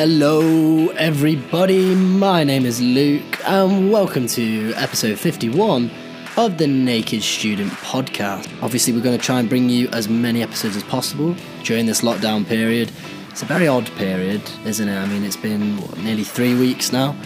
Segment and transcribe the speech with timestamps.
[0.00, 1.92] Hello, everybody.
[1.92, 5.90] My name is Luke, and welcome to episode 51
[6.36, 8.46] of the Naked Student Podcast.
[8.62, 12.02] Obviously, we're going to try and bring you as many episodes as possible during this
[12.02, 12.92] lockdown period.
[13.30, 14.96] It's a very odd period, isn't it?
[14.96, 17.16] I mean, it's been what, nearly three weeks now.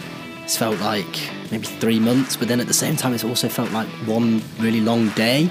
[0.43, 3.71] It's felt like maybe three months, but then at the same time, it's also felt
[3.71, 5.47] like one really long day.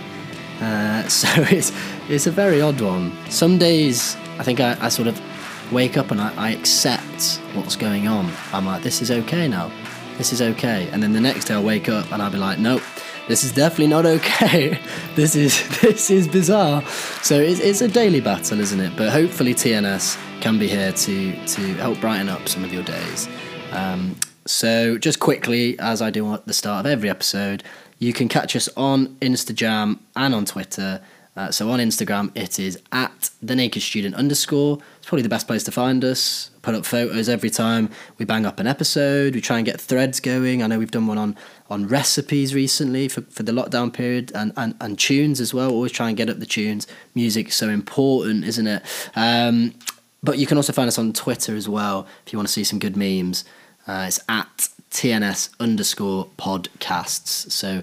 [0.61, 1.71] Uh, so it's
[2.09, 3.13] it's a very odd one.
[3.31, 5.23] Some days I think I, I sort of
[5.71, 8.33] wake up and I, I accept what's going on.
[8.53, 9.71] I'm like, this is okay now.
[10.19, 10.89] This is okay.
[10.93, 12.83] And then the next day I'll wake up and I'll be like, nope,
[13.29, 14.79] this is definitely not okay.
[15.15, 16.83] this is this is bizarre.
[17.23, 18.97] So it's, it's a daily battle, isn't it?
[18.97, 23.29] But hopefully TNS can be here to to help brighten up some of your days.
[23.71, 24.17] Um,
[24.47, 27.63] so just quickly, as I do at the start of every episode,
[27.99, 31.01] you can catch us on Instagram and on Twitter.
[31.35, 34.79] Uh, so on Instagram, it is at the naked student underscore.
[34.99, 36.51] It's probably the best place to find us.
[36.61, 37.89] Put up photos every time
[38.19, 39.35] we bang up an episode.
[39.35, 40.63] We try and get threads going.
[40.63, 41.37] I know we've done one on
[41.71, 45.71] on recipes recently for, for the lockdown period and, and, and tunes as well.
[45.71, 46.87] Always try and get up the tunes.
[47.15, 48.83] Music's so important, isn't it?
[49.17, 49.75] Um,
[50.23, 52.63] but you can also find us on Twitter as well if you want to see
[52.63, 53.47] some good memes.
[53.87, 57.51] Uh, it's at TNS underscore podcasts.
[57.51, 57.83] So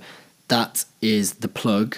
[0.50, 1.98] that is the plug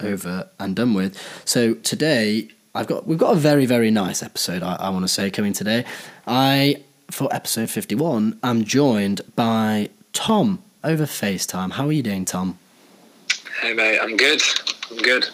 [0.00, 1.16] over and done with.
[1.44, 4.62] So today I've got we've got a very very nice episode.
[4.62, 5.84] I, I want to say coming today.
[6.26, 8.38] I for episode fifty one.
[8.42, 11.72] I'm joined by Tom over FaceTime.
[11.72, 12.58] How are you doing, Tom?
[13.60, 14.42] Hey mate, I'm good.
[14.90, 15.28] I'm good.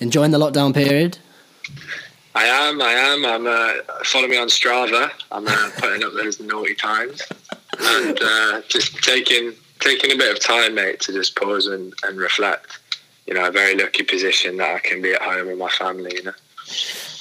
[0.00, 1.18] Enjoying the lockdown period?
[2.34, 2.80] I am.
[2.80, 3.24] I am.
[3.24, 3.46] I'm.
[3.46, 5.10] Uh, follow me on Strava.
[5.30, 7.22] I'm uh, putting up those naughty times
[7.78, 12.18] and uh, just taking taking a bit of time, mate, to just pause and, and
[12.18, 12.78] reflect.
[13.26, 16.12] You know, a very lucky position that I can be at home with my family.
[16.16, 16.32] You know.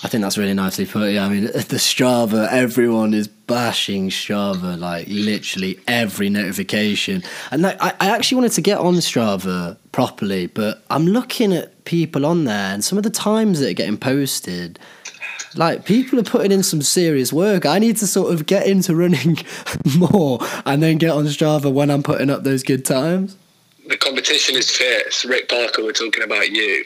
[0.04, 1.12] I think that's really nicely put.
[1.12, 7.24] Yeah, I mean, the Strava, everyone is bashing Strava, like literally every notification.
[7.52, 11.86] And like, I, I actually wanted to get on Strava properly, but I'm looking at
[11.86, 14.80] people on there and some of the times that are getting posted.
[15.56, 17.66] Like people are putting in some serious work.
[17.66, 19.38] I need to sort of get into running
[19.98, 23.36] more and then get on Strava when I'm putting up those good times.
[23.92, 25.26] The competition is fierce.
[25.26, 26.86] Rick Parker, we're talking about you.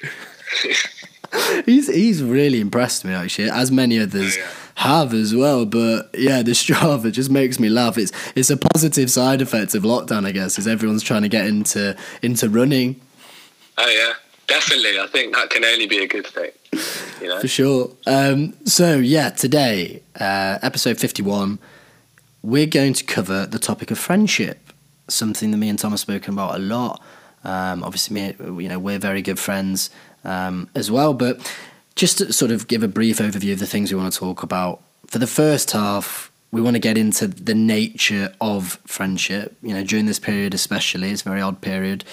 [1.66, 4.48] he's he's really impressed me actually, as many others oh, yeah.
[4.74, 5.68] have as well.
[5.68, 8.00] But yeah, the Strava just makes me laugh.
[8.00, 11.46] It's it's a positive side effect of lockdown, I guess, is everyone's trying to get
[11.46, 13.00] into into running.
[13.78, 14.14] Oh yeah,
[14.48, 15.00] definitely.
[15.00, 16.50] I think that can only be a good thing.
[17.22, 17.40] You know?
[17.40, 17.92] For sure.
[18.08, 21.60] Um, so yeah, today, uh, episode fifty-one,
[22.42, 24.65] we're going to cover the topic of friendship,
[25.08, 27.02] something that me and Tom have spoken about a lot.
[27.44, 29.90] Um, obviously, me, you know, we're very good friends
[30.24, 31.14] um, as well.
[31.14, 31.40] But
[31.96, 34.44] just to sort of give a brief overview of the things we want to talk
[34.44, 34.82] about.
[35.08, 39.56] For the first half, we want to get into the nature of friendship.
[39.62, 42.04] You know, during this period, especially, it's a very odd period.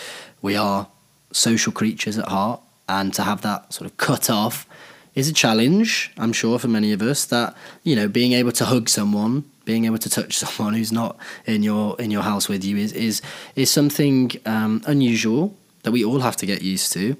[0.40, 0.88] We are
[1.32, 4.66] social creatures at heart, and to have that sort of cut off
[5.14, 7.24] is a challenge, I'm sure, for many of us.
[7.24, 11.16] That you know, being able to hug someone, being able to touch someone who's not
[11.46, 13.22] in your in your house with you is is
[13.56, 17.16] is something um, unusual that we all have to get used to.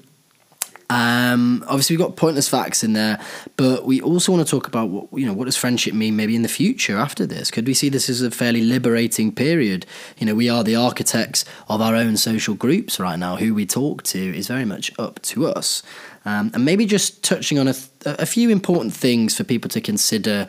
[0.89, 3.19] Um, obviously, we've got pointless facts in there,
[3.57, 5.33] but we also want to talk about what you know.
[5.33, 6.15] What does friendship mean?
[6.15, 9.85] Maybe in the future after this, could we see this as a fairly liberating period?
[10.17, 13.37] You know, we are the architects of our own social groups right now.
[13.37, 15.81] Who we talk to is very much up to us,
[16.25, 19.81] um, and maybe just touching on a, th- a few important things for people to
[19.81, 20.47] consider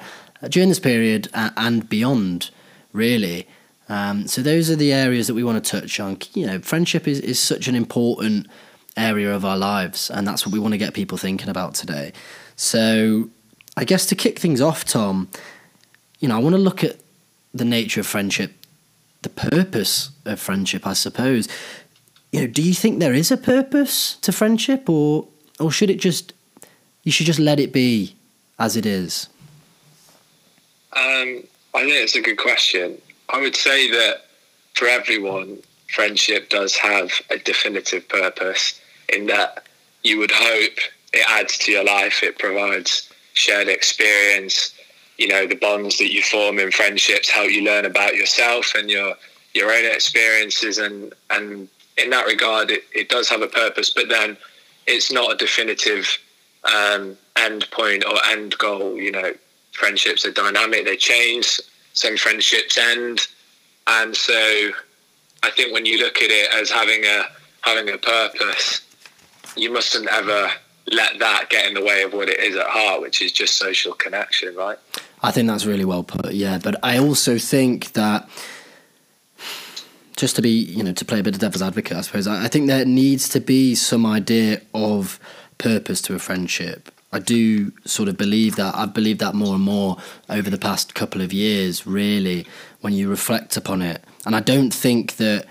[0.48, 2.50] during this period and beyond.
[2.92, 3.48] Really.
[3.88, 6.18] Um, so those are the areas that we want to touch on.
[6.32, 8.46] You know, friendship is, is such an important
[8.96, 12.12] area of our lives, and that's what we want to get people thinking about today.
[12.56, 13.28] So,
[13.76, 15.28] I guess to kick things off, Tom,
[16.20, 16.96] you know, I want to look at
[17.52, 18.52] the nature of friendship,
[19.22, 21.48] the purpose of friendship, I suppose.
[22.32, 25.28] You know, do you think there is a purpose to friendship, or
[25.60, 26.32] or should it just
[27.02, 28.16] you should just let it be
[28.58, 29.28] as it is?
[30.96, 31.42] Um,
[31.74, 33.00] I think it's a good question.
[33.28, 34.26] I would say that
[34.74, 35.58] for everyone,
[35.88, 39.64] friendship does have a definitive purpose in that
[40.02, 40.78] you would hope
[41.12, 42.22] it adds to your life.
[42.22, 44.74] It provides shared experience.
[45.18, 48.90] You know, the bonds that you form in friendships help you learn about yourself and
[48.90, 49.14] your
[49.54, 50.78] your own experiences.
[50.78, 53.90] And and in that regard, it, it does have a purpose.
[53.90, 54.36] But then,
[54.86, 56.18] it's not a definitive
[56.64, 58.96] um, end point or end goal.
[58.96, 59.32] You know,
[59.74, 61.60] friendships are dynamic; they change.
[61.92, 63.20] Some friendships end,
[63.86, 64.70] and so
[65.42, 67.26] I think when you look at it as having a
[67.60, 68.80] having a purpose,
[69.56, 70.50] you mustn't ever
[70.92, 73.56] let that get in the way of what it is at heart, which is just
[73.56, 74.78] social connection, right?
[75.22, 76.34] I think that's really well put.
[76.34, 78.28] Yeah, but I also think that
[80.16, 82.48] just to be, you know, to play a bit of devil's advocate, I suppose, I,
[82.48, 85.18] think there needs to be some idea of
[85.58, 86.90] purpose to a friendship.
[87.14, 88.74] I do sort of believe that.
[88.74, 92.44] I've believed that more and more over the past couple of years, really,
[92.80, 94.02] when you reflect upon it.
[94.26, 95.46] And I don't think that,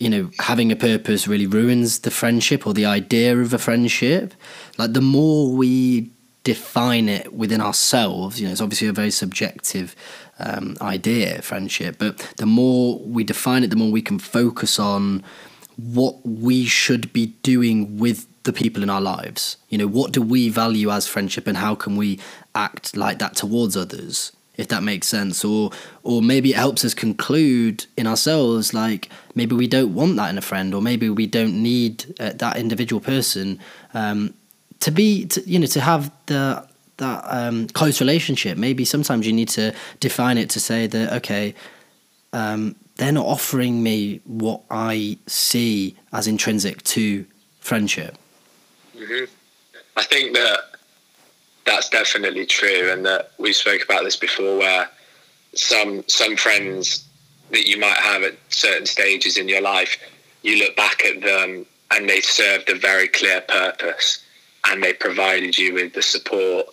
[0.00, 4.34] you know, having a purpose really ruins the friendship or the idea of a friendship.
[4.76, 6.10] Like, the more we
[6.42, 9.94] define it within ourselves, you know, it's obviously a very subjective
[10.40, 11.96] um, idea, friendship.
[11.98, 15.22] But the more we define it, the more we can focus on
[15.76, 19.56] what we should be doing with the people in our lives.
[19.68, 22.20] You know, what do we value as friendship, and how can we
[22.54, 24.32] act like that towards others?
[24.56, 25.72] If that makes sense, or
[26.04, 30.38] or maybe it helps us conclude in ourselves, like maybe we don't want that in
[30.38, 33.58] a friend, or maybe we don't need uh, that individual person
[33.94, 34.32] um,
[34.78, 36.66] to be, to, you know, to have the
[36.98, 38.56] that um, close relationship.
[38.56, 41.54] Maybe sometimes you need to define it to say that okay,
[42.32, 47.26] um, they're not offering me what I see as intrinsic to
[47.58, 48.16] friendship.
[48.96, 49.24] Mm-hmm.
[49.96, 50.58] I think that
[51.66, 54.88] that's definitely true, and that we spoke about this before, where
[55.54, 57.06] some some friends
[57.50, 59.96] that you might have at certain stages in your life,
[60.42, 64.24] you look back at them and they served a very clear purpose,
[64.66, 66.66] and they provided you with the support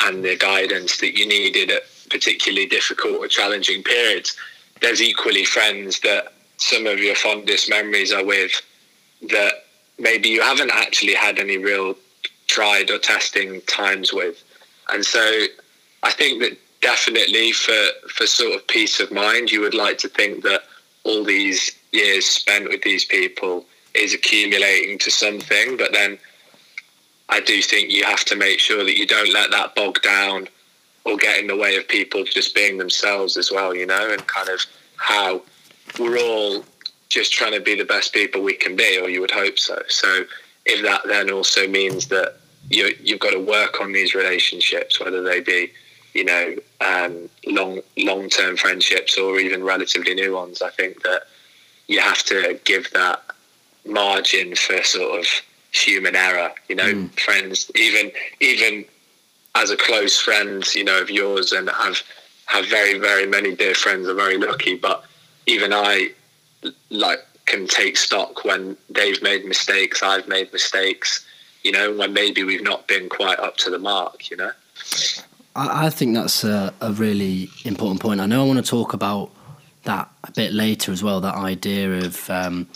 [0.00, 4.36] and the guidance that you needed at particularly difficult or challenging periods.
[4.80, 8.60] There's equally friends that some of your fondest memories are with
[9.30, 9.65] that
[9.98, 11.94] maybe you haven't actually had any real
[12.46, 14.42] tried or testing times with.
[14.92, 15.46] And so
[16.02, 20.08] I think that definitely for, for sort of peace of mind, you would like to
[20.08, 20.62] think that
[21.04, 23.64] all these years spent with these people
[23.94, 26.18] is accumulating to something, but then
[27.28, 30.48] I do think you have to make sure that you don't let that bog down
[31.04, 34.26] or get in the way of people just being themselves as well, you know, and
[34.26, 34.60] kind of
[34.96, 35.42] how
[35.98, 36.64] we're all
[37.08, 39.80] just trying to be the best people we can be, or you would hope so.
[39.88, 40.24] So
[40.64, 42.36] if that then also means that
[42.68, 45.72] you you've got to work on these relationships, whether they be
[46.14, 51.22] you know um, long long term friendships or even relatively new ones, I think that
[51.86, 53.22] you have to give that
[53.86, 55.26] margin for sort of
[55.72, 56.50] human error.
[56.68, 57.20] You know, mm.
[57.20, 58.10] friends, even
[58.40, 58.84] even
[59.54, 62.02] as a close friend, you know, of yours, and I've
[62.46, 64.08] have very very many dear friends.
[64.08, 65.04] I'm very lucky, but
[65.46, 66.10] even I
[66.90, 71.24] like can take stock when they've made mistakes, I've made mistakes.
[71.62, 74.30] You know, when maybe we've not been quite up to the mark.
[74.30, 74.52] You know.
[75.54, 78.20] I, I think that's a, a really important point.
[78.20, 79.30] I know I want to talk about
[79.84, 81.20] that a bit later as well.
[81.20, 82.68] That idea of um,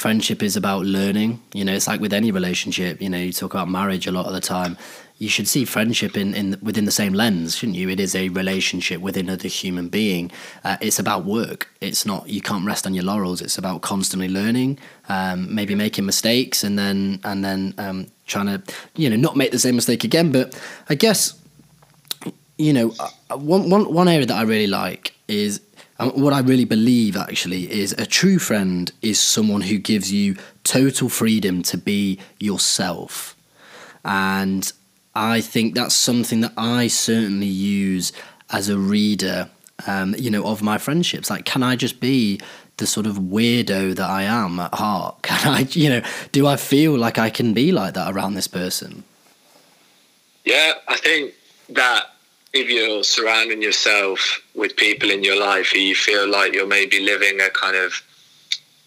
[0.00, 1.38] friendship is about learning.
[1.52, 3.02] You know, it's like with any relationship.
[3.02, 4.78] You know, you talk about marriage a lot of the time.
[5.18, 7.90] You should see friendship in, in within the same lens, shouldn't you?
[7.90, 10.32] It is a relationship with another human being.
[10.64, 11.68] Uh, it's about work.
[11.82, 13.42] It's not you can't rest on your laurels.
[13.42, 14.78] It's about constantly learning,
[15.10, 18.62] um, maybe making mistakes, and then and then um, trying to
[18.96, 20.32] you know not make the same mistake again.
[20.32, 20.58] But
[20.88, 21.38] I guess
[22.56, 25.60] you know uh, one one one area that I really like is
[26.00, 30.34] and what I really believe actually is a true friend is someone who gives you
[30.64, 33.36] total freedom to be yourself.
[34.02, 34.72] And
[35.14, 38.14] I think that's something that I certainly use
[38.48, 39.50] as a reader,
[39.86, 41.28] um, you know, of my friendships.
[41.28, 42.40] Like, can I just be
[42.78, 45.16] the sort of weirdo that I am at heart?
[45.22, 46.02] Can I, you know,
[46.32, 49.04] do I feel like I can be like that around this person?
[50.46, 51.34] Yeah, I think
[51.68, 52.14] that
[52.52, 57.00] if you're surrounding yourself with people in your life who you feel like you're maybe
[57.00, 58.02] living a kind of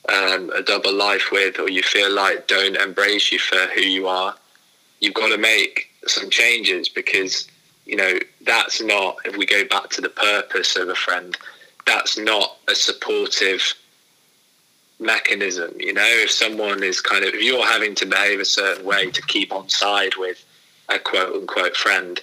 [0.09, 4.07] um, a double life with, or you feel like don't embrace you for who you
[4.07, 4.35] are,
[4.99, 7.47] you've got to make some changes because
[7.85, 9.17] you know that's not.
[9.23, 11.37] If we go back to the purpose of a friend,
[11.85, 13.61] that's not a supportive
[14.99, 15.73] mechanism.
[15.79, 19.09] You know, if someone is kind of if you're having to behave a certain way
[19.09, 20.43] to keep on side with
[20.89, 22.19] a quote unquote friend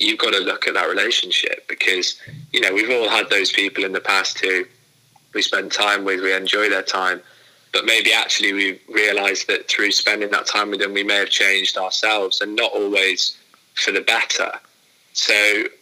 [0.00, 2.18] you've got to look at that relationship because
[2.52, 4.64] you know we've all had those people in the past who
[5.34, 7.20] we spend time with, we enjoy their time,
[7.72, 11.30] but maybe actually we realised that through spending that time with them, we may have
[11.30, 13.36] changed ourselves and not always
[13.74, 14.50] for the better.
[15.12, 15.34] So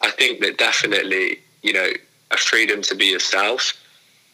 [0.03, 1.91] I think that definitely you know
[2.31, 3.73] a freedom to be yourself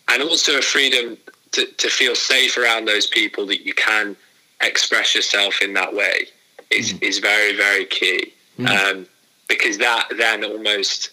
[0.09, 1.17] and also a freedom
[1.53, 4.17] to, to feel safe around those people that you can
[4.61, 6.27] express yourself in that way
[6.71, 7.03] is, mm.
[7.03, 8.33] is very very key.
[8.59, 8.69] Mm.
[8.69, 9.07] Um,
[9.49, 11.11] because that then almost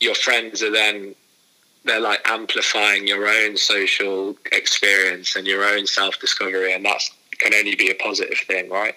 [0.00, 1.14] your friends are then
[1.84, 7.02] they're like amplifying your own social experience and your own self discovery, and that
[7.38, 8.94] can only be a positive thing, right?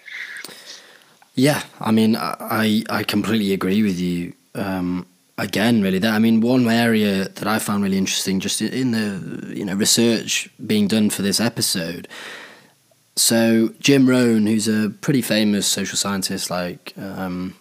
[1.36, 4.34] Yeah, I mean, I I completely agree with you.
[4.56, 5.06] Um,
[5.38, 9.56] again really that i mean one area that i found really interesting just in the
[9.56, 12.08] you know research being done for this episode
[13.16, 17.56] so jim rohn who's a pretty famous social scientist like um,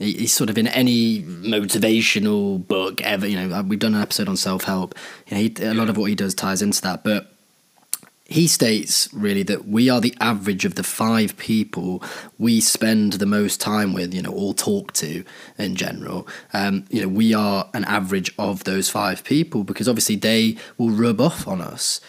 [0.00, 4.36] he's sort of in any motivational book ever you know we've done an episode on
[4.36, 4.94] self-help
[5.28, 7.32] you know he, a lot of what he does ties into that but
[8.30, 12.02] he states really that we are the average of the five people
[12.38, 15.24] we spend the most time with, you know, or talk to
[15.58, 16.28] in general.
[16.52, 20.90] Um, you know, we are an average of those five people because obviously they will
[20.90, 22.00] rub off on us.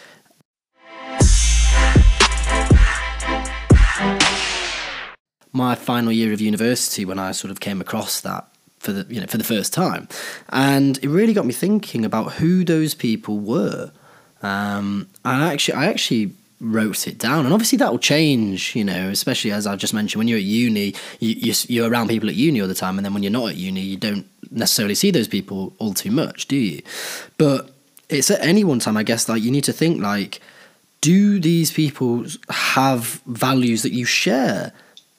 [5.54, 8.48] My final year of university, when I sort of came across that
[8.80, 10.08] for the you know for the first time,
[10.50, 13.92] and it really got me thinking about who those people were
[14.42, 18.76] um, and I actually, I actually wrote it down, and obviously that will change.
[18.76, 22.30] You know, especially as I've just mentioned, when you're at uni, you, you're around people
[22.30, 24.96] at uni all the time, and then when you're not at uni, you don't necessarily
[24.96, 26.82] see those people all too much, do you?
[27.38, 27.70] But
[28.10, 29.30] it's at any one time, I guess.
[29.30, 30.42] Like you need to think like,
[31.02, 34.74] do these people have values that you share?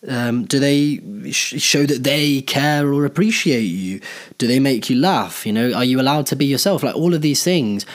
[0.08, 4.00] Um, do they sh- show that they care or appreciate you?
[4.38, 5.46] Do they make you laugh?
[5.46, 6.82] You know, are you allowed to be yourself?
[6.82, 7.86] Like all of these things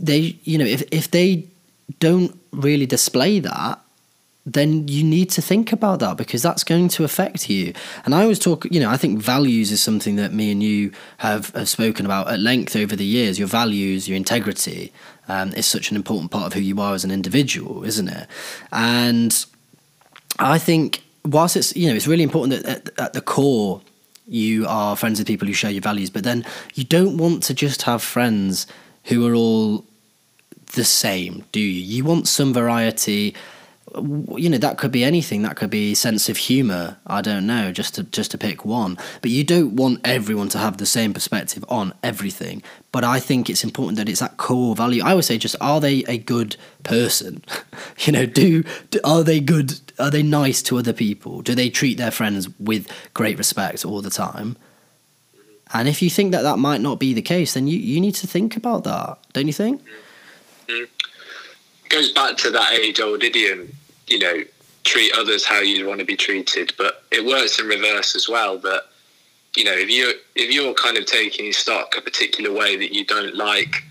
[0.00, 1.46] they you know if if they
[2.00, 3.80] don't really display that
[4.46, 7.72] then you need to think about that because that's going to affect you.
[8.04, 10.92] And I always talk, you know, I think values is something that me and you
[11.16, 13.38] have, have spoken about at length over the years.
[13.38, 14.92] Your values, your integrity
[15.28, 18.28] um, is such an important part of who you are as an individual, isn't it?
[18.70, 19.46] And
[20.38, 23.80] I think whilst it's, you know, it's really important that at, at the core
[24.26, 27.54] you are friends with people who share your values, but then you don't want to
[27.54, 28.66] just have friends
[29.04, 29.84] who are all
[30.74, 31.66] the same, do you?
[31.66, 33.34] You want some variety.
[33.96, 35.42] You know that could be anything.
[35.42, 36.96] That could be sense of humor.
[37.06, 38.98] I don't know, just to just to pick one.
[39.22, 42.62] But you don't want everyone to have the same perspective on everything.
[42.92, 45.02] But I think it's important that it's that core value.
[45.04, 47.44] I would say, just are they a good person?
[47.98, 49.80] you know, do, do are they good?
[49.98, 51.42] Are they nice to other people?
[51.42, 54.56] Do they treat their friends with great respect all the time?
[55.72, 58.14] And if you think that that might not be the case, then you, you need
[58.16, 59.82] to think about that, don't you think?
[60.68, 60.84] Mm-hmm.
[61.88, 63.72] Goes back to that age old idiom,
[64.06, 64.42] you know,
[64.84, 66.72] treat others how you'd want to be treated.
[66.76, 68.58] But it works in reverse as well.
[68.58, 68.82] That
[69.56, 73.04] you know, if you if you're kind of taking stock a particular way that you
[73.04, 73.82] don't like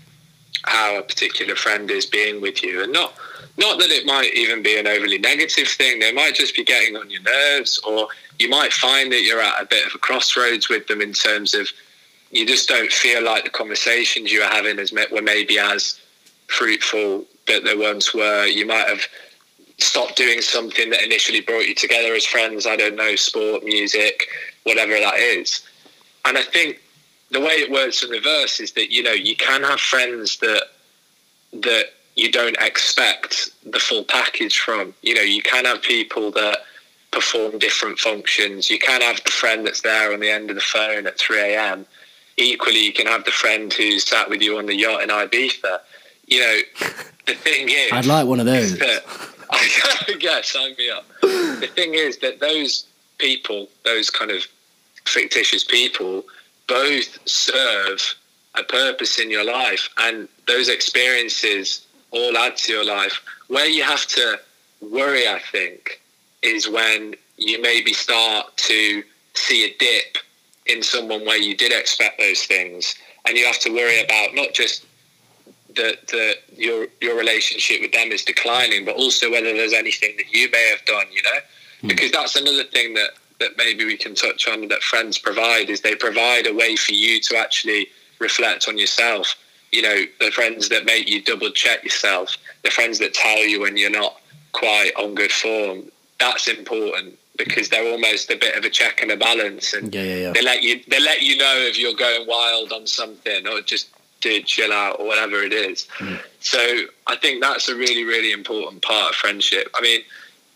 [0.64, 3.14] how a particular friend is being with you, and not
[3.56, 5.98] not that it might even be an overly negative thing.
[5.98, 9.62] They might just be getting on your nerves, or you might find that you're at
[9.62, 11.68] a bit of a crossroads with them in terms of
[12.30, 16.00] you just don't feel like the conversations you were having as were maybe as
[16.48, 18.46] fruitful that they once were.
[18.46, 19.06] You might have
[19.78, 22.66] stopped doing something that initially brought you together as friends.
[22.66, 24.28] I don't know, sport, music,
[24.64, 25.62] whatever that is.
[26.24, 26.80] And I think
[27.30, 30.68] the way it works in reverse is that you know you can have friends that
[31.52, 34.94] that you don't expect the full package from.
[35.02, 36.58] You know, you can have people that
[37.10, 38.70] perform different functions.
[38.70, 41.40] You can have the friend that's there on the end of the phone at 3
[41.40, 41.86] a.m.
[42.36, 45.80] Equally, you can have the friend who sat with you on the yacht in Ibiza.
[46.26, 46.58] You know,
[47.26, 48.78] the thing is, I'd like one of those.
[48.78, 49.04] That,
[50.20, 51.04] yeah, sign me up.
[51.20, 52.86] The thing is that those
[53.18, 54.46] people, those kind of
[55.04, 56.24] fictitious people,
[56.66, 58.00] both serve
[58.54, 63.20] a purpose in your life, and those experiences all add to your life.
[63.48, 64.40] Where you have to
[64.80, 66.00] worry, I think,
[66.42, 69.02] is when you maybe start to
[69.34, 70.18] see a dip
[70.66, 72.94] in someone where you did expect those things,
[73.26, 74.86] and you have to worry about not just
[75.76, 80.32] that the your your relationship with them is declining, but also whether there's anything that
[80.32, 81.38] you may have done, you know,
[81.82, 81.88] mm.
[81.88, 85.80] because that's another thing that that maybe we can touch on that friends provide is
[85.80, 87.88] they provide a way for you to actually
[88.20, 89.34] reflect on yourself
[89.74, 93.60] you know, the friends that make you double check yourself, the friends that tell you
[93.62, 94.20] when you're not
[94.52, 95.90] quite on good form,
[96.20, 100.02] that's important because they're almost a bit of a check and a balance and yeah,
[100.02, 100.32] yeah, yeah.
[100.32, 103.90] they let you they let you know if you're going wild on something or just
[104.24, 105.86] to chill out or whatever it is.
[105.98, 106.18] Mm.
[106.40, 106.58] So
[107.06, 109.68] I think that's a really, really important part of friendship.
[109.74, 110.00] I mean,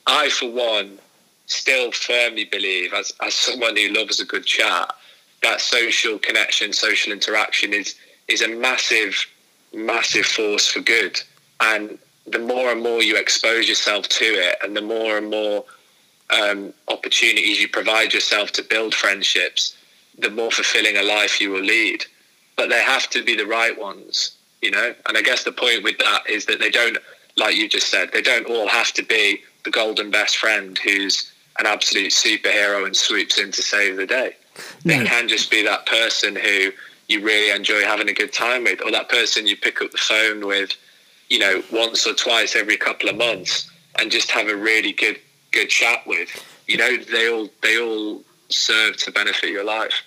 [0.07, 0.99] I for one
[1.47, 4.93] still firmly believe as as someone who loves a good chat,
[5.43, 7.95] that social connection, social interaction is
[8.27, 9.15] is a massive,
[9.75, 11.21] massive force for good.
[11.61, 15.65] And the more and more you expose yourself to it, and the more and more
[16.31, 19.77] um, opportunities you provide yourself to build friendships,
[20.19, 22.05] the more fulfilling a life you will lead.
[22.59, 24.95] But they have to be the right ones, you know.
[25.07, 26.99] And I guess the point with that is that they don't,
[27.37, 31.33] like you just said, they don't all have to be the golden best friend who's
[31.59, 34.35] an absolute superhero and swoops in to save the day.
[34.85, 34.99] No.
[34.99, 36.73] They can just be that person who
[37.09, 39.99] you really enjoy having a good time with, or that person you pick up the
[39.99, 40.73] phone with,
[41.31, 45.19] you know, once or twice every couple of months, and just have a really good
[45.53, 46.29] good chat with.
[46.67, 50.03] You know, they all they all serve to benefit your life.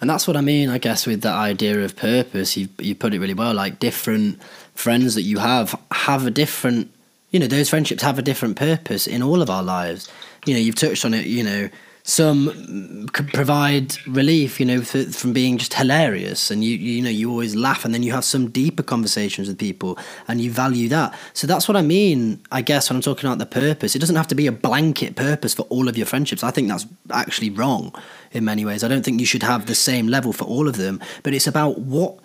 [0.00, 2.56] And that's what I mean, I guess, with that idea of purpose.
[2.56, 3.54] You you put it really well.
[3.54, 4.40] Like different
[4.74, 6.92] friends that you have have a different,
[7.30, 10.08] you know, those friendships have a different purpose in all of our lives.
[10.46, 11.26] You know, you've touched on it.
[11.26, 11.68] You know,
[12.08, 17.10] some could provide relief, you know, for, from being just hilarious, and you you know
[17.10, 20.88] you always laugh, and then you have some deeper conversations with people, and you value
[20.88, 21.14] that.
[21.34, 23.94] So that's what I mean, I guess, when I'm talking about the purpose.
[23.94, 26.42] It doesn't have to be a blanket purpose for all of your friendships.
[26.42, 27.94] I think that's actually wrong
[28.32, 28.82] in many ways.
[28.82, 31.46] I don't think you should have the same level for all of them, but it's
[31.46, 32.18] about what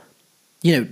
[0.62, 0.88] you know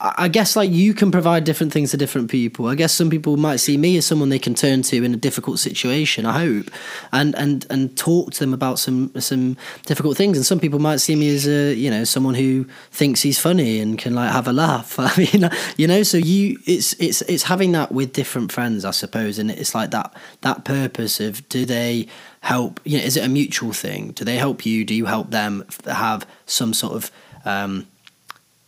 [0.00, 2.68] I guess like you can provide different things to different people.
[2.68, 5.16] I guess some people might see me as someone they can turn to in a
[5.16, 6.24] difficult situation.
[6.24, 6.70] I hope,
[7.10, 10.36] and and and talk to them about some some difficult things.
[10.36, 13.80] And some people might see me as a you know someone who thinks he's funny
[13.80, 14.96] and can like have a laugh.
[15.00, 18.92] I mean, you know, so you it's it's it's having that with different friends, I
[18.92, 22.06] suppose, and it's like that that purpose of do they
[22.42, 22.78] help?
[22.84, 24.12] You know, is it a mutual thing?
[24.12, 24.84] Do they help you?
[24.84, 27.10] Do you help them have some sort of
[27.44, 27.88] um,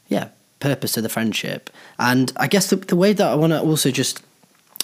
[0.09, 1.71] yeah purpose to the friendship.
[1.99, 4.23] And I guess the, the way that I want to also just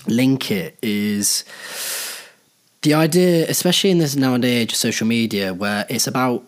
[0.09, 1.45] link it is
[2.83, 6.45] the idea, especially in this nowadays age of social media, where it's about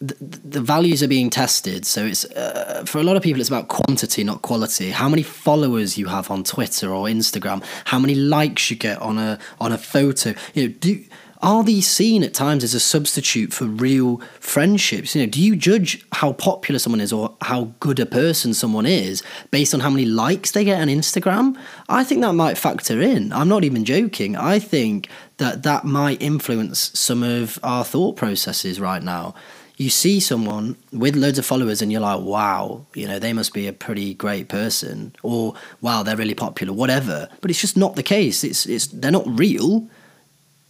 [0.00, 1.86] the, the values are being tested.
[1.86, 4.90] So it's uh, for a lot of people, it's about quantity, not quality.
[4.90, 9.18] How many followers you have on Twitter or Instagram, how many likes you get on
[9.18, 10.34] a on a photo.
[10.54, 11.04] You know, do
[11.42, 15.14] are these seen at times as a substitute for real friendships?
[15.14, 18.86] You know, do you judge how popular someone is or how good a person someone
[18.86, 21.58] is based on how many likes they get on Instagram?
[21.88, 23.32] I think that might factor in.
[23.32, 24.36] I'm not even joking.
[24.36, 29.34] I think that that might influence some of our thought processes right now.
[29.78, 33.52] You see someone with loads of followers and you're like, wow, you know, they must
[33.52, 37.28] be a pretty great person or wow, they're really popular, whatever.
[37.40, 38.44] But it's just not the case.
[38.44, 39.88] It's it's they're not real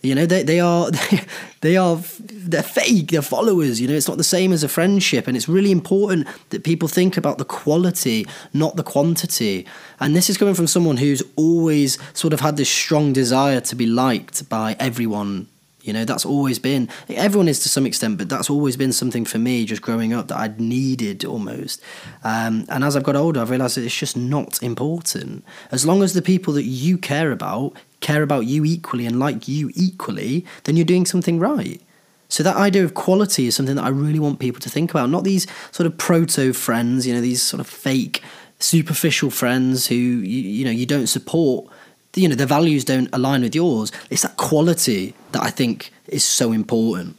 [0.02, 0.90] you know, they, they are
[1.60, 3.08] they are they're fake.
[3.08, 3.80] They're followers.
[3.80, 6.88] You know, it's not the same as a friendship, and it's really important that people
[6.88, 9.66] think about the quality, not the quantity.
[10.00, 13.76] And this is coming from someone who's always sort of had this strong desire to
[13.76, 15.48] be liked by everyone
[15.82, 19.24] you know, that's always been, everyone is to some extent, but that's always been something
[19.24, 21.82] for me just growing up that I'd needed almost.
[22.22, 25.44] Um, and as I've got older, I've realised it's just not important.
[25.70, 29.48] As long as the people that you care about care about you equally and like
[29.48, 31.80] you equally, then you're doing something right.
[32.28, 35.08] So that idea of quality is something that I really want people to think about.
[35.08, 38.22] Not these sort of proto friends, you know, these sort of fake,
[38.58, 41.66] superficial friends who you, you know you don't support
[42.14, 43.90] you know, the values don't align with yours.
[44.10, 47.16] It's that quality that I think is so important.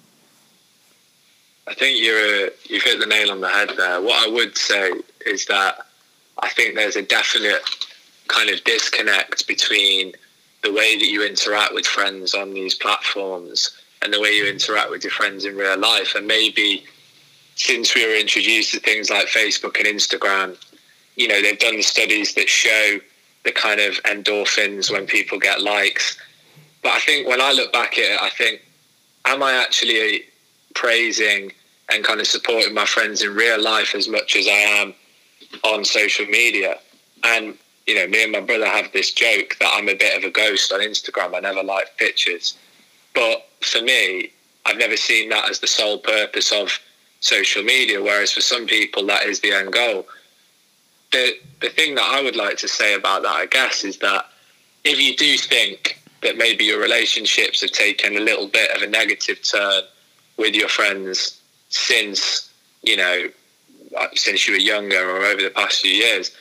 [1.68, 4.02] I think you're uh, you've hit the nail on the head there.
[4.02, 4.92] What I would say
[5.26, 5.88] is that
[6.42, 7.62] I think there's a definite
[8.28, 10.14] kind of disconnect between
[10.64, 13.72] the way that you interact with friends on these platforms
[14.02, 16.16] and the way you interact with your friends in real life.
[16.16, 16.84] And maybe
[17.56, 20.58] since we were introduced to things like Facebook and Instagram,
[21.16, 23.00] you know, they've done the studies that show
[23.44, 26.18] the kind of endorphins when people get likes.
[26.82, 28.62] But I think when I look back at it, I think,
[29.26, 30.24] am I actually
[30.76, 31.52] praising
[31.90, 34.94] and kind of supporting my friends in real life as much as I am
[35.64, 36.80] on social media?
[37.24, 40.24] And, you know, me and my brother have this joke that I'm a bit of
[40.24, 41.36] a ghost on Instagram.
[41.36, 42.58] I never like pictures.
[43.14, 44.32] But for me,
[44.66, 46.80] I've never seen that as the sole purpose of
[47.20, 50.06] social media, whereas for some people, that is the end goal
[51.14, 54.26] the the thing that I would like to say about that, I guess, is that
[54.84, 58.88] if you do think that maybe your relationships have taken a little bit of a
[58.88, 59.84] negative turn
[60.36, 63.30] with your friends since you know
[64.16, 66.32] since you were younger or over the past few years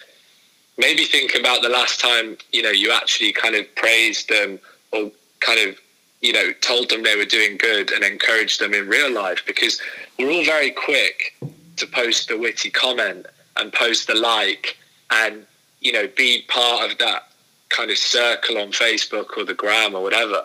[0.79, 4.59] maybe think about the last time you know you actually kind of praised them
[4.93, 5.79] or kind of
[6.21, 9.81] you know told them they were doing good and encouraged them in real life because
[10.19, 11.37] we're all very quick
[11.77, 14.77] to post the witty comment and post the like
[15.11, 15.45] and
[15.81, 17.29] you know be part of that
[17.73, 20.45] kind of circle on Facebook or the gram or whatever.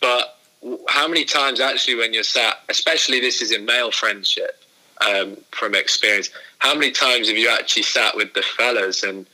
[0.00, 0.38] But
[0.88, 4.62] how many times actually when you're sat, especially this is in male friendship
[5.06, 9.26] um, from experience, how many times have you actually sat with the fellas and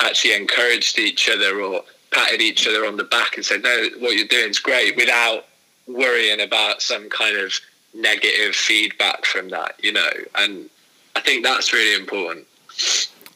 [0.00, 4.16] actually encouraged each other or patted each other on the back and said, no, what
[4.16, 5.46] you're doing is great without
[5.86, 7.52] worrying about some kind of
[7.94, 10.10] negative feedback from that, you know?
[10.36, 10.70] And
[11.16, 12.46] I think that's really important.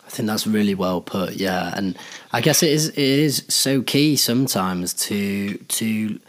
[0.06, 1.34] I think that's really well put.
[1.34, 1.96] Yeah, and
[2.32, 6.20] I guess it is it is so key sometimes to to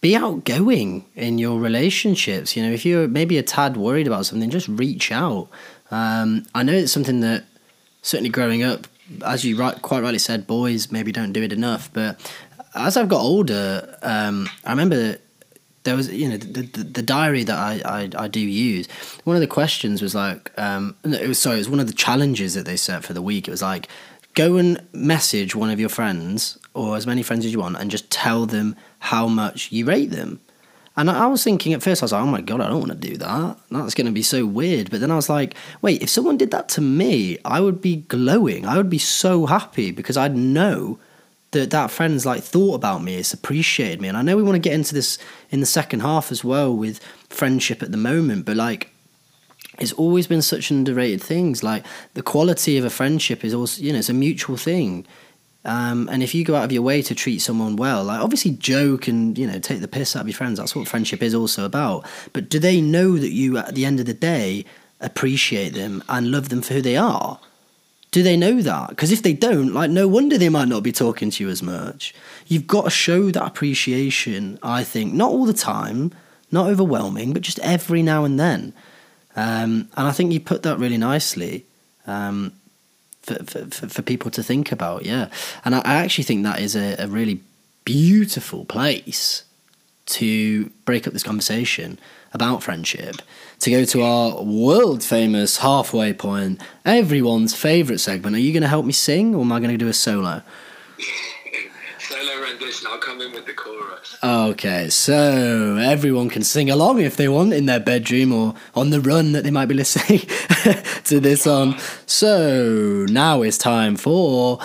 [0.00, 2.56] be outgoing in your relationships.
[2.56, 5.48] You know, if you're maybe a tad worried about something, just reach out.
[5.90, 7.44] Um, I know it's something that
[8.02, 8.86] certainly growing up,
[9.24, 11.90] as you right, quite rightly said, boys maybe don't do it enough.
[11.92, 12.18] But
[12.74, 15.18] as I've got older, um, I remember
[15.84, 18.88] there was you know the, the, the diary that I, I, I do use.
[19.24, 21.94] One of the questions was like um, it was sorry, it was one of the
[21.94, 23.48] challenges that they set for the week.
[23.48, 23.88] It was like
[24.34, 27.90] go and message one of your friends or as many friends as you want and
[27.90, 30.40] just tell them how much you rate them.
[30.96, 32.92] And I was thinking at first, I was like, oh my God, I don't want
[32.92, 33.58] to do that.
[33.70, 34.90] That's going to be so weird.
[34.90, 37.96] But then I was like, wait, if someone did that to me, I would be
[37.96, 38.64] glowing.
[38.64, 41.00] I would be so happy because I'd know
[41.50, 44.08] that that friend's like thought about me, it's appreciated me.
[44.08, 45.18] And I know we want to get into this
[45.50, 48.90] in the second half as well with friendship at the moment, but like
[49.78, 51.56] it's always been such underrated thing.
[51.62, 55.06] Like the quality of a friendship is also, you know, it's a mutual thing.
[55.64, 58.52] Um, and if you go out of your way to treat someone well, like obviously
[58.52, 60.58] joke and you know take the piss out of your friends.
[60.58, 62.06] That's what friendship is also about.
[62.32, 64.64] But do they know that you, at the end of the day,
[65.00, 67.40] appreciate them and love them for who they are?
[68.10, 68.90] Do they know that?
[68.90, 71.62] Because if they don't, like, no wonder they might not be talking to you as
[71.62, 72.14] much.
[72.46, 74.58] You've got to show that appreciation.
[74.62, 76.12] I think not all the time,
[76.52, 78.72] not overwhelming, but just every now and then.
[79.34, 81.66] Um, and I think you put that really nicely.
[82.06, 82.52] Um,
[83.24, 85.04] for, for, people to think about.
[85.04, 85.28] Yeah,
[85.64, 87.40] and I, I actually think that is a, a really
[87.84, 89.44] beautiful place
[90.06, 91.98] to break up this conversation
[92.32, 93.16] about friendship,
[93.60, 98.36] to go to our world famous halfway point, everyone's favourite segment.
[98.36, 100.42] Are you going to help me sing or am I going to do a solo?
[102.08, 104.16] Solo rendition, I'll come in with the chorus.
[104.22, 109.00] Okay, so everyone can sing along if they want in their bedroom or on the
[109.00, 110.20] run that they might be listening
[111.04, 111.78] to this on.
[112.04, 114.58] So now it's time for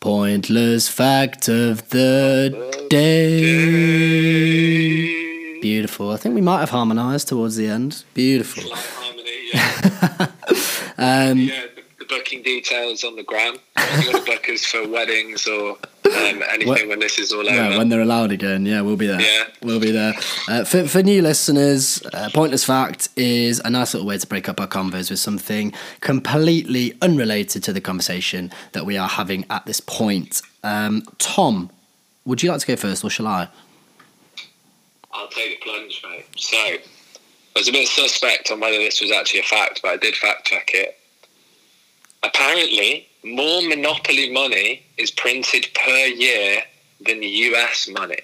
[0.00, 3.18] Pointless Fact of the Day.
[5.60, 6.12] Beautiful.
[6.12, 8.02] I think we might have harmonised towards the end.
[8.14, 8.62] Beautiful.
[8.62, 9.50] Slight harmony,
[10.16, 10.28] yeah.
[10.96, 13.56] Um, yeah, the, the booking details on the gram.
[13.76, 15.76] You want to book us for weddings or
[16.18, 17.54] um, anything What- when this is all over.
[17.54, 18.66] Yeah, when they're allowed again.
[18.66, 19.20] Yeah, we'll be there.
[19.20, 19.44] Yeah.
[19.62, 20.14] We'll be there.
[20.48, 24.48] Uh, for, for new listeners, uh, Pointless Fact is a nice little way to break
[24.48, 29.66] up our convos with something completely unrelated to the conversation that we are having at
[29.66, 30.42] this point.
[30.62, 31.70] Um, Tom,
[32.24, 33.48] would you like to go first or shall I?
[35.12, 36.26] I'll take the plunge, mate.
[36.36, 36.80] So, I
[37.56, 40.46] was a bit suspect on whether this was actually a fact, but I did fact
[40.46, 40.98] check it.
[42.22, 46.62] Apparently, more monopoly money is printed per year
[47.04, 48.18] than US money.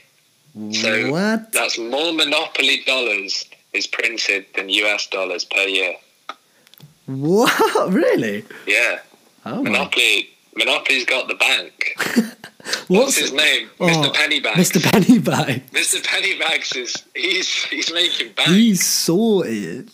[0.72, 1.52] So what?
[1.52, 5.94] that's more monopoly dollars is printed than US dollars per year.
[7.07, 7.52] What?
[7.92, 8.44] Really?
[8.66, 9.00] Yeah.
[9.44, 9.70] Oh my.
[9.70, 11.96] Monopoly Monopoly's got the bank.
[12.64, 13.68] What's, What's his name?
[13.78, 14.12] Oh, Mr.
[14.14, 14.54] Pennybags.
[14.54, 14.80] Mr.
[14.80, 15.70] Pennybags.
[15.70, 16.02] Mr.
[16.02, 18.48] Pennybags is he's he's making bank.
[18.48, 19.90] He's sorted.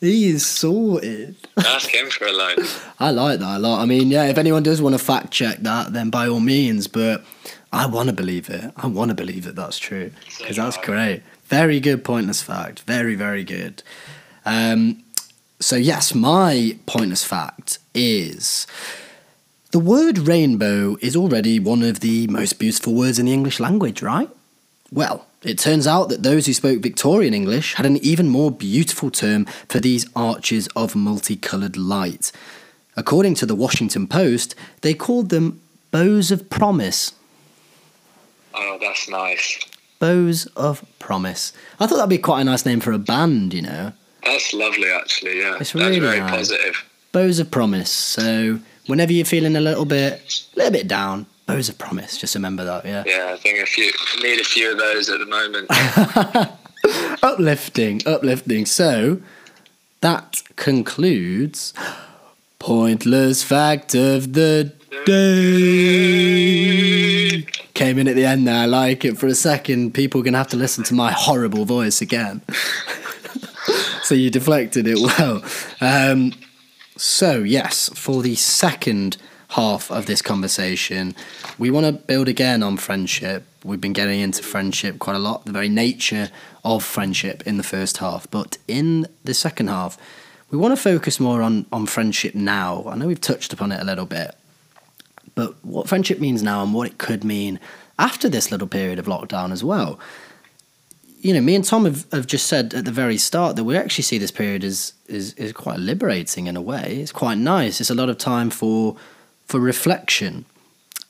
[0.00, 1.36] He is sorted.
[1.56, 2.56] Ask him for a loan.
[3.00, 3.80] I like that a lot.
[3.80, 6.86] I mean, yeah, if anyone does want to fact check that, then by all means.
[6.86, 7.24] But
[7.72, 8.72] I want to believe it.
[8.76, 11.22] I want to believe that that's true because that's great.
[11.44, 12.80] Very good pointless fact.
[12.80, 13.82] Very very good.
[14.44, 15.02] Um,
[15.60, 18.66] so yes, my pointless fact is
[19.70, 24.02] the word rainbow is already one of the most beautiful words in the English language,
[24.02, 24.30] right?
[24.92, 29.10] Well, it turns out that those who spoke Victorian English had an even more beautiful
[29.10, 32.32] term for these arches of multicoloured light.
[32.96, 37.12] According to the Washington Post, they called them bows of promise.
[38.54, 39.58] Oh, that's nice.
[39.98, 41.52] Bows of promise.
[41.78, 43.92] I thought that'd be quite a nice name for a band, you know.
[44.24, 45.38] That's lovely, actually.
[45.40, 46.30] Yeah, It's that's really very nice.
[46.30, 46.84] positive.
[47.12, 47.90] Bows of promise.
[47.90, 52.18] So whenever you're feeling a little bit, a little bit down, bows are promise.
[52.18, 52.84] Just remember that.
[52.84, 53.04] Yeah.
[53.06, 53.90] Yeah, I think a few
[54.22, 55.68] need a few of those at the moment.
[57.22, 58.66] uplifting, uplifting.
[58.66, 59.22] So
[60.00, 61.72] that concludes
[62.58, 64.72] pointless fact of the
[65.04, 65.46] day.
[67.74, 68.62] Came in at the end there.
[68.62, 69.18] I like it.
[69.18, 72.42] For a second, people are gonna have to listen to my horrible voice again.
[74.02, 75.44] so you deflected it well.
[75.80, 76.32] Um,
[76.96, 79.18] so yes, for the second
[79.56, 81.14] half of this conversation,
[81.58, 83.42] we want to build again on friendship.
[83.64, 86.28] We've been getting into friendship quite a lot, the very nature
[86.62, 88.30] of friendship in the first half.
[88.30, 89.96] But in the second half,
[90.50, 92.84] we want to focus more on, on friendship now.
[92.86, 94.34] I know we've touched upon it a little bit,
[95.34, 97.58] but what friendship means now and what it could mean
[97.98, 99.98] after this little period of lockdown as well.
[101.20, 103.74] You know, me and Tom have, have just said at the very start that we
[103.74, 106.98] actually see this period as is, is quite liberating in a way.
[107.00, 107.80] It's quite nice.
[107.80, 108.96] It's a lot of time for
[109.46, 110.44] for reflection.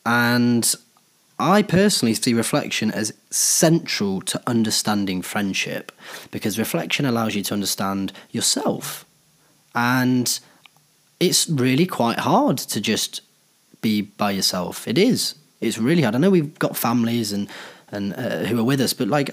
[0.04, 0.74] And
[1.38, 5.92] I personally see reflection as central to understanding friendship
[6.30, 9.04] because reflection allows you to understand yourself.
[9.74, 10.38] And
[11.20, 13.20] it's really quite hard to just
[13.82, 14.88] be by yourself.
[14.88, 15.34] It is.
[15.60, 16.14] It's really hard.
[16.14, 17.48] I know we've got families and
[17.92, 19.30] and uh, who are with us, but like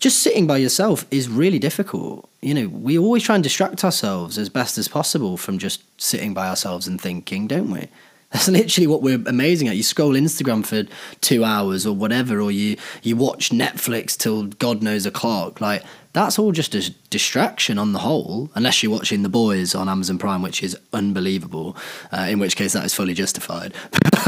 [0.00, 2.28] just sitting by yourself is really difficult.
[2.40, 6.34] You know, we always try and distract ourselves as best as possible from just sitting
[6.34, 7.88] by ourselves and thinking, don't we?
[8.32, 9.76] That's literally what we're amazing at.
[9.76, 10.90] You scroll Instagram for
[11.20, 15.60] two hours or whatever, or you you watch Netflix till God knows o'clock.
[15.60, 15.82] Like
[16.14, 20.18] that's all just a distraction on the whole, unless you're watching The Boys on Amazon
[20.18, 21.76] Prime, which is unbelievable.
[22.10, 23.74] Uh, in which case, that is fully justified.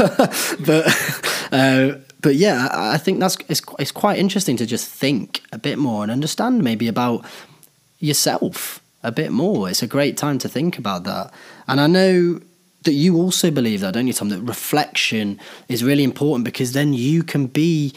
[0.65, 5.57] but uh, but yeah, I think that's it's it's quite interesting to just think a
[5.57, 7.25] bit more and understand maybe about
[7.99, 9.69] yourself a bit more.
[9.69, 11.33] It's a great time to think about that,
[11.67, 12.41] and I know
[12.85, 14.29] that you also believe that, don't you, Tom?
[14.29, 17.93] That reflection is really important because then you can be.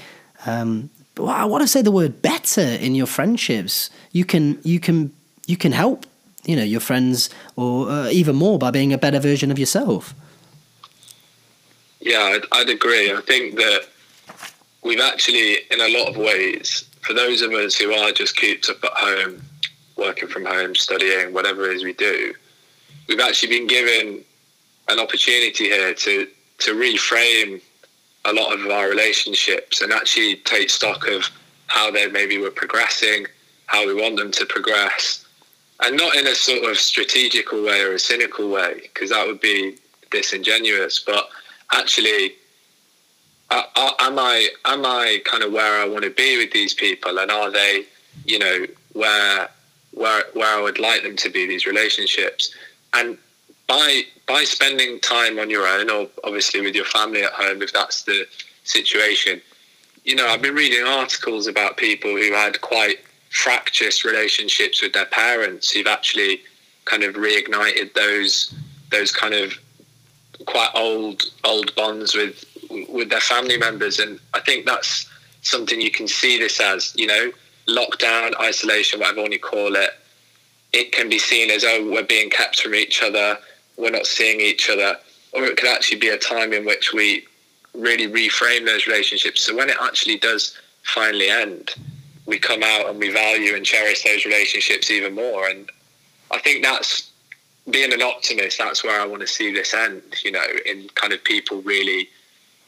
[0.46, 3.90] Um, I want to say the word better in your friendships.
[4.12, 5.12] You can you can
[5.46, 6.06] you can help
[6.44, 10.14] you know your friends or uh, even more by being a better version of yourself.
[12.00, 13.12] Yeah, I'd, I'd agree.
[13.12, 13.86] I think that
[14.82, 18.68] we've actually, in a lot of ways, for those of us who are just cooped
[18.70, 19.42] up at home,
[19.96, 22.32] working from home, studying, whatever it is we do,
[23.08, 24.24] we've actually been given
[24.88, 27.60] an opportunity here to to reframe
[28.24, 31.30] a lot of our relationships and actually take stock of
[31.68, 33.26] how they maybe were progressing,
[33.66, 35.24] how we want them to progress,
[35.80, 39.40] and not in a sort of strategical way or a cynical way, because that would
[39.40, 39.76] be
[40.10, 40.98] disingenuous.
[40.98, 41.28] But
[41.72, 42.32] actually,
[43.50, 47.30] am I am I kind of where I want to be with these people, and
[47.30, 47.84] are they,
[48.24, 49.48] you know, where
[49.92, 51.46] where where I would like them to be?
[51.46, 52.54] These relationships,
[52.94, 53.16] and
[53.68, 57.72] by by spending time on your own, or obviously with your family at home, if
[57.72, 58.26] that's the
[58.64, 59.40] situation,
[60.04, 62.98] you know, I've been reading articles about people who had quite
[63.30, 66.40] fractious relationships with their parents, who've actually
[66.86, 68.54] kind of reignited those
[68.90, 69.52] those kind of
[70.46, 72.44] quite old old bonds with
[72.88, 75.08] with their family members, and I think that's
[75.42, 77.32] something you can see this as, you know,
[77.68, 79.90] lockdown, isolation, whatever you call it.
[80.72, 83.38] It can be seen as oh, we're being kept from each other
[83.78, 84.96] we're not seeing each other,
[85.32, 87.26] or it could actually be a time in which we
[87.74, 89.42] really reframe those relationships.
[89.42, 91.74] So when it actually does finally end,
[92.26, 95.48] we come out and we value and cherish those relationships even more.
[95.48, 95.70] And
[96.30, 97.10] I think that's
[97.70, 98.58] being an optimist.
[98.58, 100.02] That's where I want to see this end.
[100.24, 102.08] You know, in kind of people really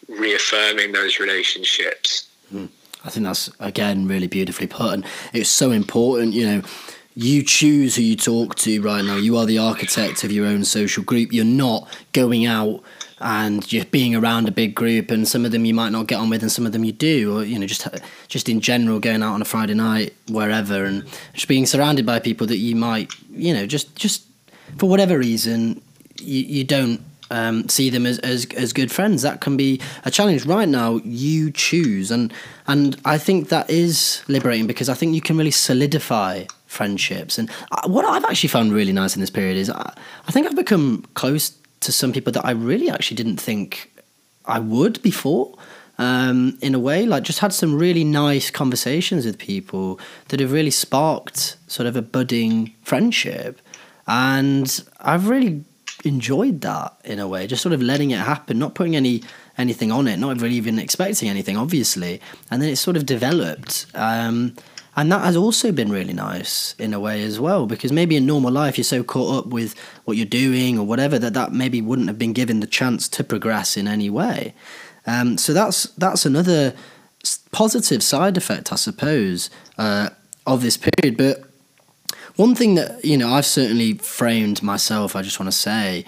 [0.08, 2.28] reaffirming those relationships.
[2.52, 2.68] Mm.
[3.04, 6.34] I think that's again really beautifully put, and it's so important.
[6.34, 6.62] You know
[7.14, 9.16] you choose who you talk to right now.
[9.16, 11.32] You are the architect of your own social group.
[11.32, 12.82] You're not going out
[13.20, 16.16] and just being around a big group and some of them you might not get
[16.16, 17.86] on with and some of them you do or you know just
[18.28, 22.18] just in general going out on a Friday night wherever and just being surrounded by
[22.18, 24.24] people that you might you know just just
[24.78, 25.82] for whatever reason
[26.18, 30.10] you, you don't um, see them as, as as good friends that can be a
[30.10, 32.32] challenge right now you choose and
[32.66, 37.36] and I think that is liberating because I think you can really solidify friendships.
[37.36, 37.50] And
[37.84, 39.92] what I've actually found really nice in this period is I,
[40.28, 43.90] I think I've become close to some people that I really actually didn't think
[44.46, 45.58] I would before.
[45.98, 50.52] Um, in a way, like just had some really nice conversations with people that have
[50.52, 53.60] really sparked sort of a budding friendship.
[54.06, 55.64] And I've really
[56.04, 59.22] enjoyed that in a way, just sort of letting it happen, not putting any
[59.58, 62.20] anything on it, not really even expecting anything, obviously.
[62.50, 63.86] And then it sort of developed.
[63.94, 64.54] Um,
[64.96, 68.26] and that has also been really nice in a way as well because maybe in
[68.26, 71.80] normal life you're so caught up with what you're doing or whatever that that maybe
[71.80, 74.54] wouldn't have been given the chance to progress in any way.
[75.06, 76.74] Um, so that's that's another
[77.52, 80.08] positive side effect i suppose uh,
[80.46, 81.16] of this period.
[81.16, 81.44] But
[82.36, 86.06] one thing that you know i've certainly framed myself i just want to say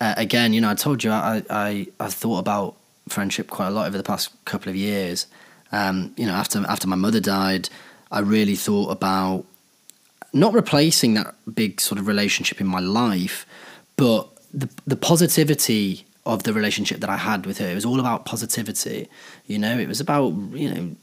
[0.00, 2.74] uh, again you know i told you I, I i've thought about
[3.08, 5.26] friendship quite a lot over the past couple of years.
[5.70, 7.68] Um, you know after after my mother died
[8.10, 9.44] I really thought about
[10.32, 13.46] not replacing that big sort of relationship in my life,
[13.96, 17.66] but the the positivity of the relationship that I had with her.
[17.66, 19.08] It was all about positivity.
[19.46, 20.96] You know, it was about you know,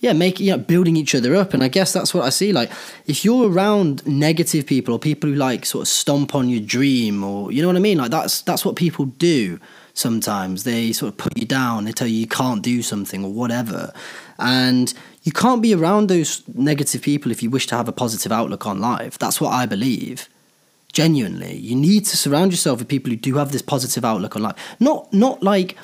[0.00, 1.54] yeah, making yeah, building each other up.
[1.54, 2.52] And I guess that's what I see.
[2.52, 2.70] Like,
[3.06, 7.24] if you're around negative people or people who like sort of stomp on your dream,
[7.24, 9.58] or you know what I mean, like that's that's what people do.
[9.94, 11.84] Sometimes they sort of put you down.
[11.84, 13.92] They tell you you can't do something or whatever,
[14.38, 18.32] and you can't be around those negative people if you wish to have a positive
[18.32, 19.18] outlook on life.
[19.18, 20.28] That's what I believe.
[20.92, 24.42] Genuinely, you need to surround yourself with people who do have this positive outlook on
[24.42, 24.56] life.
[24.78, 25.76] Not not like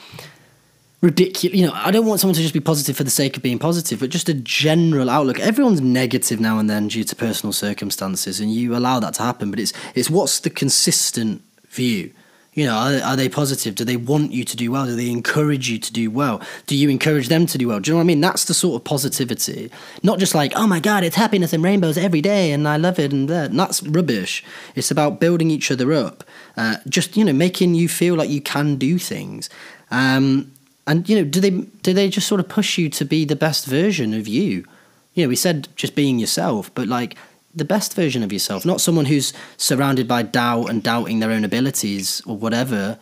[1.01, 1.57] ridiculous.
[1.57, 3.59] You know, I don't want someone to just be positive for the sake of being
[3.59, 5.39] positive, but just a general outlook.
[5.39, 9.51] Everyone's negative now and then due to personal circumstances, and you allow that to happen.
[9.51, 12.13] But it's it's what's the consistent view.
[12.59, 13.77] You know, are, are they positive?
[13.77, 14.85] Do they want you to do well?
[14.85, 16.43] Do they encourage you to do well?
[16.67, 17.79] Do you encourage them to do well?
[17.79, 18.21] Do you know what I mean?
[18.21, 19.71] That's the sort of positivity.
[20.03, 22.99] Not just like, oh my God, it's happiness and rainbows every day and I love
[22.99, 23.29] it and.
[23.31, 24.43] And that's rubbish.
[24.75, 26.25] It's about building each other up.
[26.57, 29.49] Uh, just, you know, making you feel like you can do things.
[29.91, 30.51] Um,
[30.87, 33.37] and, you know, do they, do they just sort of push you to be the
[33.37, 34.65] best version of you?
[35.15, 37.17] You know, we said just being yourself, but like
[37.59, 41.45] the best version of yourself, not someone who's surrounded by doubt and doubting their own
[41.45, 42.99] abilities or whatever.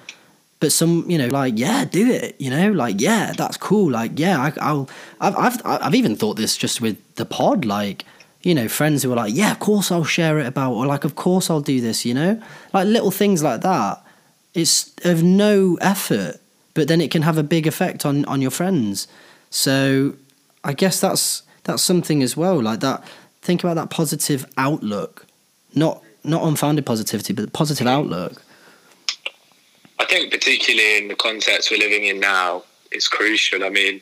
[0.58, 2.34] But some, you know, like yeah, do it.
[2.38, 3.90] You know, like yeah, that's cool.
[3.90, 4.88] Like yeah, I, will
[5.20, 7.64] I've, I've, I've even thought this just with the pod.
[7.64, 8.04] Like
[8.42, 11.04] you know, friends who are like, yeah, of course I'll share it about, or like,
[11.04, 12.04] of course I'll do this.
[12.04, 12.42] You know,
[12.72, 14.02] like little things like that.
[14.54, 16.40] It's of no effort,
[16.72, 19.08] but then it can have a big effect on on your friends.
[19.50, 20.14] So
[20.64, 22.62] I guess that's that's something as well.
[22.62, 23.04] Like that
[23.46, 25.26] think about that positive outlook,
[25.74, 28.42] not not unfounded positivity, but positive outlook.
[30.00, 33.64] I think particularly in the context we're living in now, it's crucial.
[33.64, 34.00] I mean,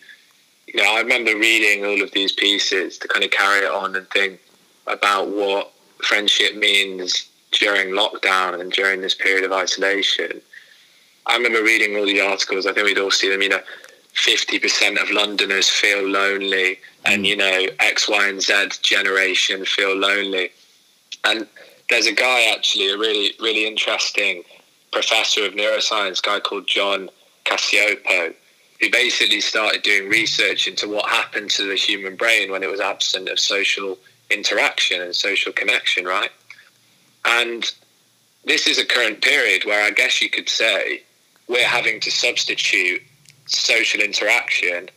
[0.67, 3.95] you know, I remember reading all of these pieces to kind of carry it on
[3.95, 4.41] and think
[4.87, 10.41] about what friendship means during lockdown and during this period of isolation.
[11.27, 12.67] I remember reading all the articles.
[12.67, 13.43] I think we'd all see them.
[13.43, 13.61] You know,
[14.15, 17.29] 50% of Londoners feel lonely, and mm.
[17.29, 20.51] you know, X, Y, and Z generation feel lonely.
[21.25, 21.47] And
[21.91, 24.43] there's a guy actually, a really, really interesting
[24.93, 27.11] professor of neuroscience, guy called John
[27.45, 28.35] Cacioppo,
[28.81, 32.81] who basically started doing research into what happened to the human brain when it was
[32.81, 33.99] absent of social
[34.31, 36.31] interaction and social connection, right?
[37.25, 37.71] And
[38.45, 41.03] this is a current period where I guess you could say
[41.49, 43.03] we're having to substitute
[43.47, 44.89] social interaction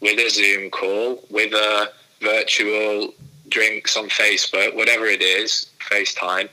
[0.00, 1.90] with a Zoom call, with a
[2.20, 3.14] virtual
[3.48, 6.48] drinks on Facebook, whatever it is, FaceTime.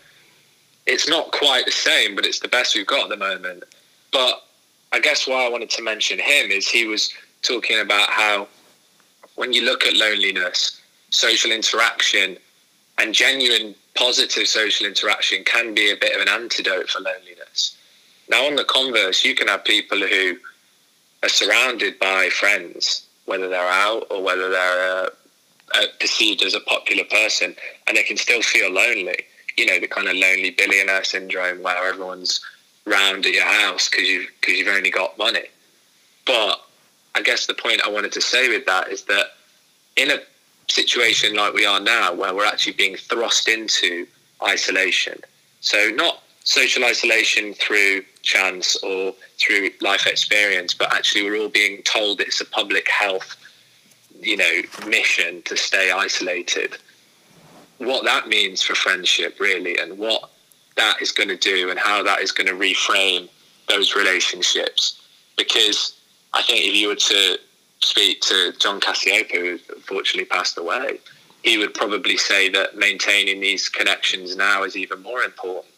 [0.86, 3.64] It's not quite the same, but it's the best we've got at the moment.
[4.12, 4.44] But
[4.92, 8.48] I guess why I wanted to mention him is he was talking about how
[9.36, 12.38] when you look at loneliness, social interaction
[12.98, 17.76] and genuine positive social interaction can be a bit of an antidote for loneliness.
[18.30, 20.38] Now, on the converse, you can have people who
[21.24, 25.10] are surrounded by friends, whether they're out or whether they're uh,
[25.76, 27.56] uh, perceived as a popular person,
[27.88, 29.18] and they can still feel lonely.
[29.58, 32.40] You know, the kind of lonely billionaire syndrome where everyone's
[32.86, 35.46] round at your house because you because you've only got money.
[36.26, 36.62] But
[37.16, 39.34] I guess the point I wanted to say with that is that
[39.98, 40.20] in a
[40.68, 44.08] situation like we are now, where we're actually being thrust into
[44.44, 45.20] isolation,
[45.60, 51.82] so not social isolation through chance or through life experience, but actually we're all being
[51.84, 53.36] told it's a public health,
[54.20, 56.78] you know, mission to stay isolated.
[57.78, 60.30] What that means for friendship, really, and what
[60.78, 63.28] that is going to do, and how that is going to reframe
[63.68, 65.02] those relationships.
[65.38, 65.94] Because
[66.34, 67.40] I think if you were to
[67.82, 71.00] speak to John Cacioppo, who unfortunately passed away,
[71.42, 75.71] he would probably say that maintaining these connections now is even more important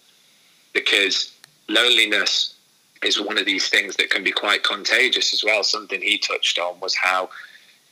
[0.74, 1.32] because
[1.70, 2.56] loneliness
[3.04, 5.64] is one of these things that can be quite contagious as well.
[5.64, 7.30] Something he touched on was how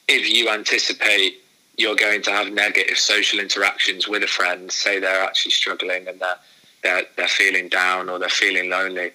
[0.07, 1.41] if you anticipate
[1.77, 6.19] you're going to have negative social interactions with a friend, say they're actually struggling and
[6.19, 6.35] they're,
[6.83, 9.11] they're, they're feeling down or they're feeling lonely,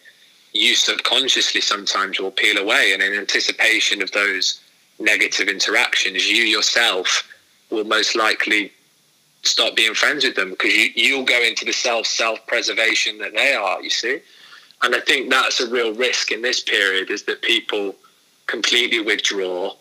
[0.52, 2.92] you subconsciously sometimes will peel away.
[2.92, 4.60] And in anticipation of those
[4.98, 7.28] negative interactions, you yourself
[7.70, 8.72] will most likely
[9.46, 13.32] stop being friends with them because you, you'll go into the self self preservation that
[13.32, 14.20] they are, you see.
[14.82, 17.94] And I think that's a real risk in this period is that people
[18.46, 19.72] completely withdraw,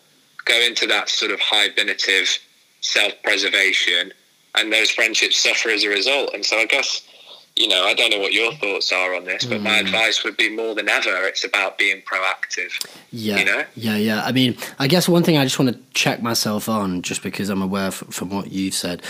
[0.44, 2.38] go into that sort of hibernative
[2.80, 4.12] self preservation,
[4.54, 6.30] and those friendships suffer as a result.
[6.34, 7.06] And so I guess,
[7.56, 9.64] you know, I don't know what your thoughts are on this, but mm.
[9.64, 12.72] my advice would be more than ever, it's about being proactive.
[13.10, 13.38] Yeah.
[13.38, 13.64] You know?
[13.76, 14.24] Yeah, yeah.
[14.24, 17.50] I mean, I guess one thing I just want to check myself on, just because
[17.50, 19.02] I'm aware from what you've said,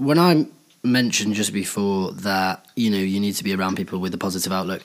[0.00, 0.46] when I
[0.82, 4.50] mentioned just before that you know you need to be around people with a positive
[4.50, 4.82] outlook,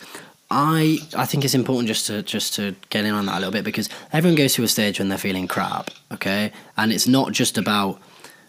[0.51, 3.53] I I think it's important just to just to get in on that a little
[3.53, 7.31] bit because everyone goes through a stage when they're feeling crap, okay, and it's not
[7.31, 7.99] just about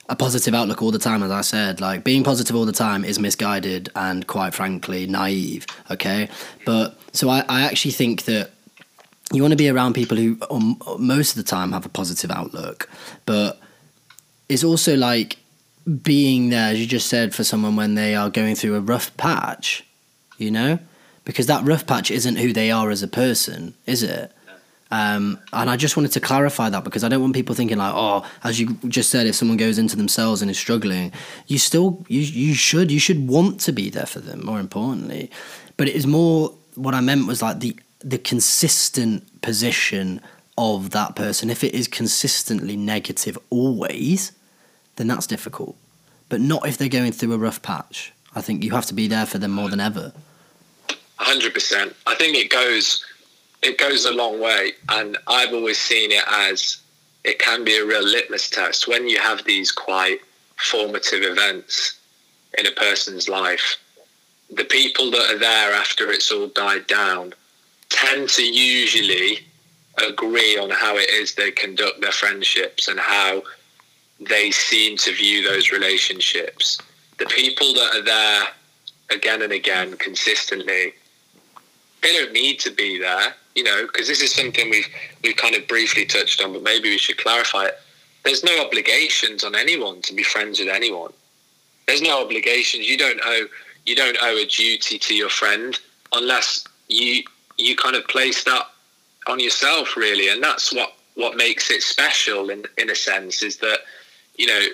[0.08, 1.80] a positive outlook all the time, as I said.
[1.80, 6.28] Like being positive all the time is misguided and quite frankly naive, okay.
[6.64, 8.50] But so I, I actually think that
[9.32, 12.30] you want to be around people who um, most of the time have a positive
[12.32, 12.88] outlook,
[13.24, 13.60] but
[14.48, 15.38] it's also like
[16.02, 19.16] being there, as you just said, for someone when they are going through a rough
[19.16, 19.84] patch,
[20.38, 20.78] you know?
[21.24, 24.32] Because that rough patch isn't who they are as a person, is it?
[24.90, 27.92] Um, and I just wanted to clarify that because I don't want people thinking like,
[27.94, 31.12] oh, as you just said, if someone goes into themselves and is struggling,
[31.48, 34.46] you still you you should you should want to be there for them.
[34.46, 35.28] More importantly,
[35.76, 40.20] but it is more what I meant was like the the consistent position
[40.56, 41.50] of that person.
[41.50, 44.30] If it is consistently negative always,
[44.96, 45.76] then that's difficult.
[46.28, 48.12] But not if they're going through a rough patch.
[48.34, 50.12] I think you have to be there for them more than ever.
[51.16, 51.94] Hundred percent.
[52.06, 53.04] I think it goes
[53.62, 56.78] it goes a long way, and I've always seen it as
[57.24, 60.20] it can be a real litmus test when you have these quite
[60.56, 61.98] formative events
[62.58, 63.76] in a person's life.
[64.50, 67.34] The people that are there after it's all died down
[67.88, 69.40] tend to usually
[70.06, 73.42] agree on how it is they conduct their friendships and how
[74.20, 76.78] they seem to view those relationships.
[77.18, 78.44] The people that are there
[79.10, 80.94] again and again consistently,
[82.02, 84.88] they don't need to be there you know, because this is something we've
[85.24, 87.78] we've kind of briefly touched on, but maybe we should clarify it.
[88.22, 91.12] There's no obligations on anyone to be friends with anyone.
[91.86, 92.86] There's no obligations.
[92.86, 93.46] You don't owe
[93.86, 95.78] you don't owe a duty to your friend
[96.12, 97.24] unless you
[97.56, 98.66] you kind of place that
[99.26, 103.56] on yourself really, and that's what what makes it special in in a sense is
[103.58, 103.78] that
[104.36, 104.66] you know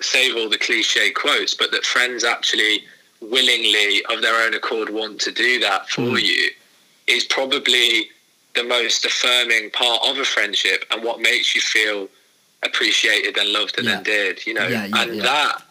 [0.00, 2.84] save all the cliche quotes, but that friends actually
[3.20, 6.22] willingly of their own accord want to do that for mm.
[6.22, 6.50] you
[7.06, 8.08] is probably
[8.54, 12.08] the most affirming part of a friendship and what makes you feel
[12.62, 13.98] appreciated and loved and yeah.
[13.98, 15.62] endeared you know yeah, yeah, and that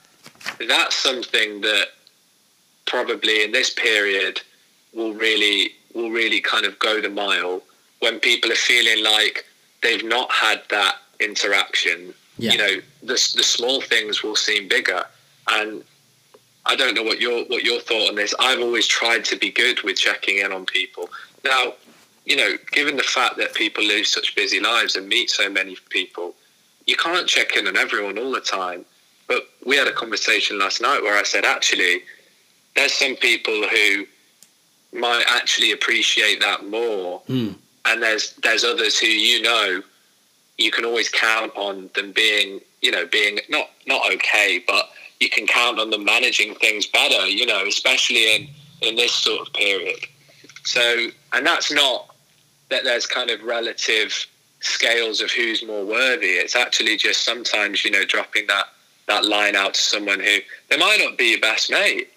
[0.68, 1.88] that's something that
[2.86, 4.42] probably in this period
[4.94, 7.62] will really will really kind of go the mile
[8.00, 9.46] when people are feeling like
[9.82, 15.06] they've not had that interaction you know the, the small things will seem bigger
[15.52, 15.84] and
[16.66, 18.34] I don't know what your what your thought on this.
[18.40, 21.10] I've always tried to be good with checking in on people.
[21.44, 21.74] Now,
[22.26, 25.78] you know, given the fact that people live such busy lives and meet so many
[25.90, 26.36] people,
[26.88, 28.86] you can't check in on everyone all the time.
[29.28, 32.02] But we had a conversation last night where I said, actually,
[32.76, 34.06] there's some people who
[34.94, 37.56] might actually appreciate that more, mm.
[37.86, 39.84] and there's there's others who you know
[40.64, 44.90] you can always count on them being, you know, being not not okay, but
[45.20, 48.48] you can count on them managing things better, you know, especially in
[48.82, 50.00] in this sort of period.
[50.66, 52.14] So, and that's not
[52.70, 54.26] that there's kind of relative
[54.62, 56.32] scales of who's more worthy.
[56.32, 58.68] It's actually just sometimes, you know, dropping that,
[59.08, 60.38] that line out to someone who
[60.70, 62.10] they might not be your best mate.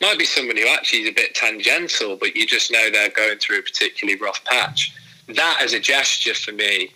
[0.00, 3.38] Might be someone who actually is a bit tangential, but you just know they're going
[3.38, 4.92] through a particularly rough patch.
[5.28, 6.90] That as a gesture for me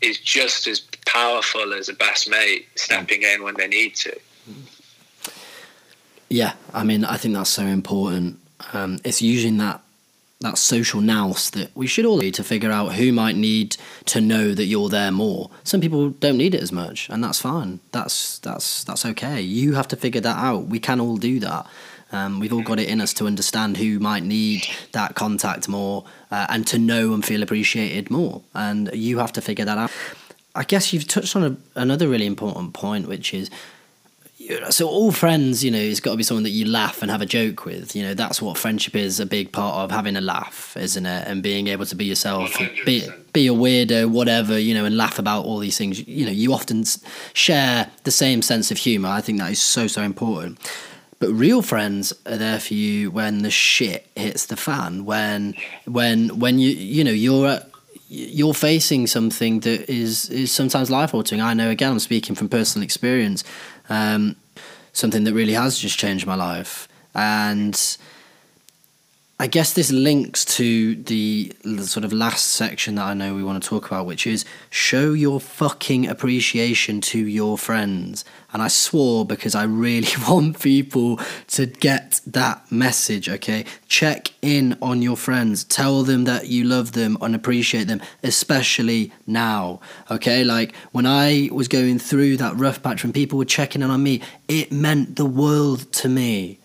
[0.00, 4.18] is just as powerful as a best mate stepping in when they need to.
[6.28, 8.38] Yeah, I mean, I think that's so important.
[8.72, 9.82] Um, it's using that
[10.40, 13.76] that social nous that we should all need to figure out who might need
[14.06, 15.50] to know that you're there more.
[15.64, 17.80] Some people don't need it as much, and that's fine.
[17.92, 19.40] That's that's that's okay.
[19.42, 20.66] You have to figure that out.
[20.66, 21.66] We can all do that.
[22.12, 26.04] Um, we've all got it in us to understand who might need that contact more
[26.30, 28.42] uh, and to know and feel appreciated more.
[28.54, 29.90] And you have to figure that out.
[30.54, 33.50] I guess you've touched on a, another really important point, which is
[34.70, 37.20] so all friends, you know, it's got to be someone that you laugh and have
[37.20, 37.94] a joke with.
[37.94, 41.28] You know, that's what friendship is a big part of having a laugh, isn't it?
[41.28, 42.84] And being able to be yourself, 100%.
[42.84, 46.06] be be a weirdo, whatever, you know, and laugh about all these things.
[46.06, 46.84] You know, you often
[47.32, 49.08] share the same sense of humor.
[49.08, 50.58] I think that is so so important.
[51.20, 55.04] But real friends are there for you when the shit hits the fan.
[55.04, 55.54] When
[55.84, 57.60] when when you you know you're
[58.08, 61.42] you're facing something that is is sometimes life altering.
[61.42, 63.44] I know again, I'm speaking from personal experience.
[63.90, 64.36] Um,
[64.94, 67.76] something that really has just changed my life, and
[69.40, 73.62] I guess this links to the, sort of last section that I know we want
[73.62, 78.22] to talk about, which is show your fucking appreciation to your friends.
[78.52, 81.18] And I swore because I really want people
[81.52, 83.64] to get that message, okay?
[83.88, 85.64] Check in on your friends.
[85.64, 89.80] Tell them that you love them and appreciate them, especially now,
[90.10, 90.44] okay?
[90.44, 94.02] Like when I was going through that rough patch, when people were checking in on
[94.02, 96.59] me, it meant the world to me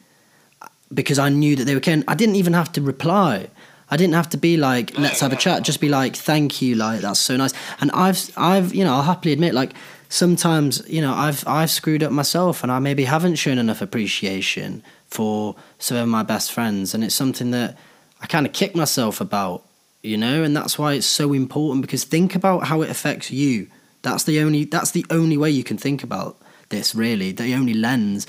[0.93, 2.03] because I knew that they were caring.
[2.07, 3.49] I didn't even have to reply.
[3.89, 5.63] I didn't have to be like, let's have a chat.
[5.63, 7.53] Just be like, thank you, like that's so nice.
[7.79, 9.73] And I've, I've, you know, I'll happily admit, like
[10.09, 14.83] sometimes, you know, I've, I've screwed up myself, and I maybe haven't shown enough appreciation
[15.07, 17.77] for some of my best friends, and it's something that
[18.21, 19.63] I kind of kick myself about,
[20.01, 23.67] you know, and that's why it's so important because think about how it affects you.
[24.01, 26.37] That's the only, that's the only way you can think about
[26.69, 27.31] this, really.
[27.31, 28.25] The only lens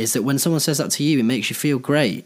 [0.00, 2.24] is that when someone says that to you, it makes you feel great.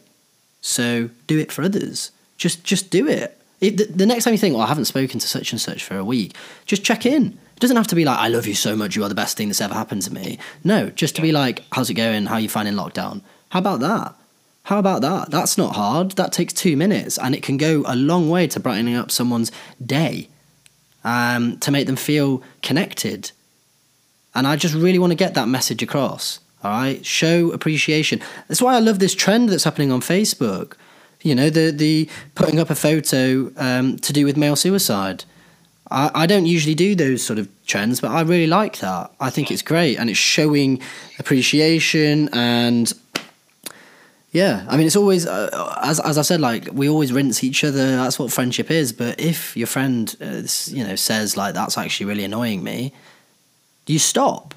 [0.61, 2.11] So do it for others.
[2.37, 3.39] Just just do it.
[3.61, 5.85] It, the, the next time you think, well, I haven't spoken to such and such
[5.85, 6.35] for a week,
[6.67, 7.39] just check in.
[7.57, 9.37] It doesn't have to be like, I love you so much, you are the best
[9.37, 10.39] thing that's ever happened to me.
[10.65, 12.27] No, just to be like, how's it going?
[12.27, 13.23] How are you finding lockdown?
[13.51, 14.15] How about that?
[14.65, 15.31] How about that?
[15.31, 16.13] That's not hard.
[16.13, 19.53] That takes two minutes and it can go a long way to brightening up someone's
[19.85, 20.29] day,
[21.05, 23.31] um, to make them feel connected.
[24.35, 26.41] And I just really want to get that message across.
[26.65, 28.21] All right, show appreciation.
[28.49, 30.73] That's why I love this trend that's happening on Facebook.
[31.23, 35.25] You know, the the putting up a photo um, to do with male suicide.
[35.91, 39.13] I, I don't usually do those sort of trends, but I really like that.
[39.21, 40.81] I think it's great, and it's showing
[41.19, 42.93] appreciation and
[44.35, 47.63] yeah, I mean, it's always uh, as as I said, like we always rinse each
[47.63, 47.95] other.
[47.95, 48.93] That's what friendship is.
[48.93, 52.93] But if your friend, uh, you know, says like that's actually really annoying me,
[53.87, 54.53] you stop,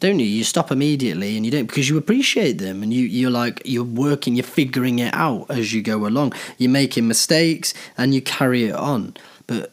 [0.00, 0.26] don't you?
[0.26, 3.84] You stop immediately, and you don't because you appreciate them, and you you're like you're
[3.84, 6.32] working, you're figuring it out as you go along.
[6.58, 9.16] You're making mistakes, and you carry it on.
[9.46, 9.72] But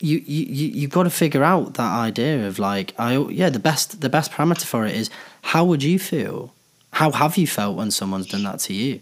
[0.00, 3.58] you you you you've got to figure out that idea of like I yeah the
[3.58, 5.10] best the best parameter for it is
[5.42, 6.52] how would you feel
[6.92, 9.00] how have you felt when someone's done that to you?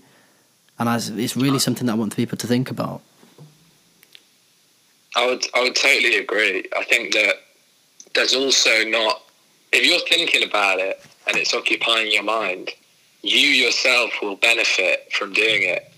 [0.78, 3.02] And I, it's really uh, something that I want people to think about.
[5.16, 6.64] I would, I would totally agree.
[6.76, 7.34] I think that
[8.14, 9.22] there's also not,
[9.72, 12.70] if you're thinking about it and it's occupying your mind,
[13.22, 15.92] you yourself will benefit from doing it.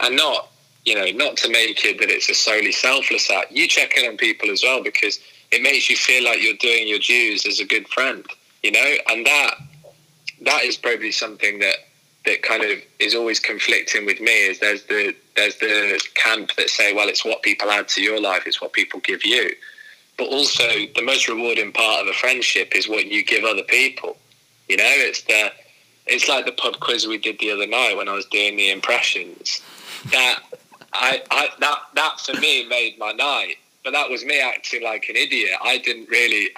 [0.00, 0.50] And not,
[0.84, 3.50] you know, not to make it that it's a solely selfless act.
[3.50, 5.18] You check in on people as well because
[5.50, 8.24] it makes you feel like you're doing your dues as a good friend,
[8.62, 9.54] you know, and that
[10.42, 11.76] that is probably something that
[12.26, 16.68] that kind of is always conflicting with me is there's the there's the camp that
[16.68, 19.50] say well it's what people add to your life it's what people give you
[20.18, 20.64] but also
[20.94, 24.16] the most rewarding part of a friendship is what you give other people.
[24.68, 25.52] You know it's the
[26.06, 28.70] it's like the pub quiz we did the other night when I was doing the
[28.70, 29.60] impressions.
[30.10, 30.40] That
[30.92, 35.08] I, I that that for me made my night but that was me acting like
[35.08, 35.52] an idiot.
[35.62, 36.50] I didn't really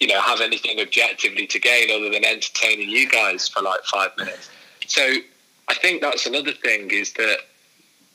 [0.00, 4.10] you know, have anything objectively to gain other than entertaining you guys for like five
[4.18, 4.50] minutes.
[4.86, 5.14] So
[5.68, 7.38] I think that's another thing is that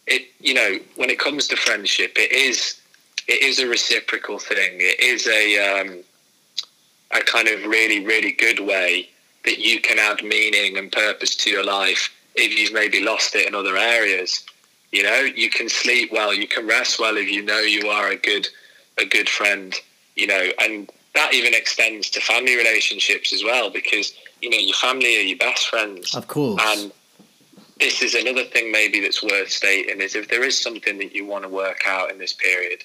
[0.05, 2.78] it, you know, when it comes to friendship, it is
[3.29, 4.77] it is a reciprocal thing.
[4.79, 6.03] It is a um,
[7.11, 9.09] a kind of really really good way
[9.45, 13.47] that you can add meaning and purpose to your life if you've maybe lost it
[13.47, 14.43] in other areas.
[14.91, 18.09] You know, you can sleep well, you can rest well if you know you are
[18.09, 18.47] a good
[18.97, 19.75] a good friend.
[20.15, 24.75] You know, and that even extends to family relationships as well because you know your
[24.75, 26.91] family are your best friends of course and
[27.79, 31.25] this is another thing maybe that's worth stating is if there is something that you
[31.25, 32.83] want to work out in this period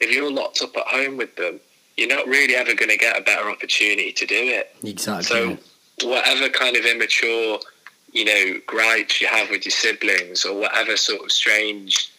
[0.00, 1.60] if you're locked up at home with them
[1.96, 5.58] you're not really ever going to get a better opportunity to do it exactly so
[6.06, 7.58] whatever kind of immature
[8.12, 12.12] you know gripes you have with your siblings or whatever sort of strange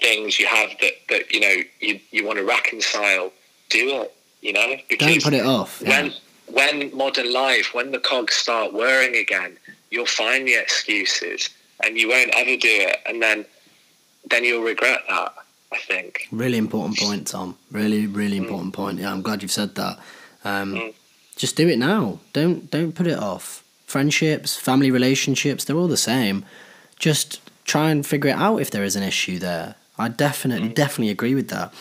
[0.00, 3.32] things you have that that you know you, you want to reconcile
[3.68, 4.12] do it.
[4.42, 5.82] You know, because don't put it off.
[5.84, 6.02] Yeah.
[6.02, 6.12] When
[6.52, 9.56] when modern life, when the cogs start whirring again,
[9.90, 11.50] you'll find the excuses,
[11.82, 13.44] and you won't ever do it, and then
[14.28, 15.34] then you'll regret that.
[15.72, 16.28] I think.
[16.30, 17.56] Really important point, Tom.
[17.70, 18.76] Really, really important mm.
[18.76, 18.98] point.
[18.98, 19.98] Yeah, I'm glad you've said that.
[20.44, 20.94] Um, mm.
[21.36, 22.18] Just do it now.
[22.32, 23.62] Don't don't put it off.
[23.86, 26.44] Friendships, family relationships, they're all the same.
[26.98, 29.74] Just try and figure it out if there is an issue there.
[29.98, 30.74] I definitely, mm.
[30.74, 31.72] definitely agree with that.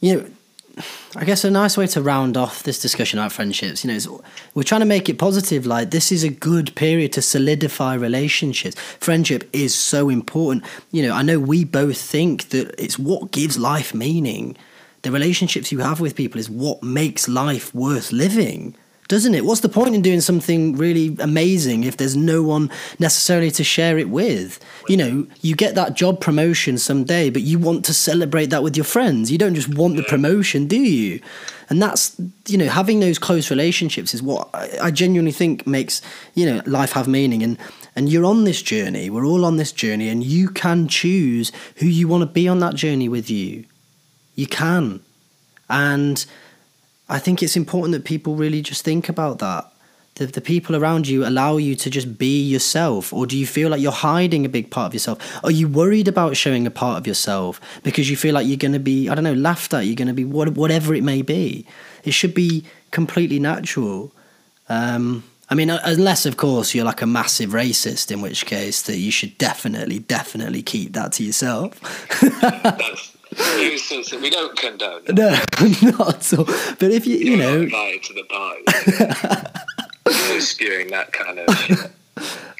[0.00, 0.30] You know,
[1.18, 4.64] I guess a nice way to round off this discussion about friendships, you know, we're
[4.64, 5.64] trying to make it positive.
[5.64, 8.78] Like this is a good period to solidify relationships.
[9.00, 10.64] Friendship is so important.
[10.92, 14.58] You know, I know we both think that it's what gives life meaning.
[15.02, 18.76] The relationships you have with people is what makes life worth living
[19.08, 19.44] doesn't it?
[19.44, 23.98] What's the point in doing something really amazing if there's no one necessarily to share
[23.98, 24.58] it with?
[24.88, 28.76] You know, you get that job promotion someday, but you want to celebrate that with
[28.76, 29.30] your friends.
[29.30, 31.20] You don't just want the promotion, do you?
[31.68, 34.48] And that's, you know, having those close relationships is what
[34.80, 36.02] I genuinely think makes,
[36.34, 37.42] you know, life have meaning.
[37.42, 37.58] And,
[37.94, 41.86] and you're on this journey, we're all on this journey, and you can choose who
[41.86, 43.64] you want to be on that journey with you.
[44.34, 45.00] You can.
[45.68, 46.24] And,
[47.08, 49.70] I think it's important that people really just think about that.
[50.16, 53.68] The, the people around you allow you to just be yourself, or do you feel
[53.68, 55.44] like you're hiding a big part of yourself?
[55.44, 58.72] Are you worried about showing a part of yourself because you feel like you're going
[58.72, 59.84] to be, I don't know, laughed at?
[59.84, 61.66] You're going to be what, whatever it may be.
[62.02, 64.10] It should be completely natural.
[64.70, 68.96] Um, I mean, unless of course you're like a massive racist, in which case that
[68.96, 71.78] you should definitely, definitely keep that to yourself.
[74.20, 75.02] we don't condone.
[75.08, 75.30] No,
[75.82, 76.44] not at all.
[76.44, 78.62] But if you, you You're know, invited to the party,
[80.40, 81.92] spewing that kind of.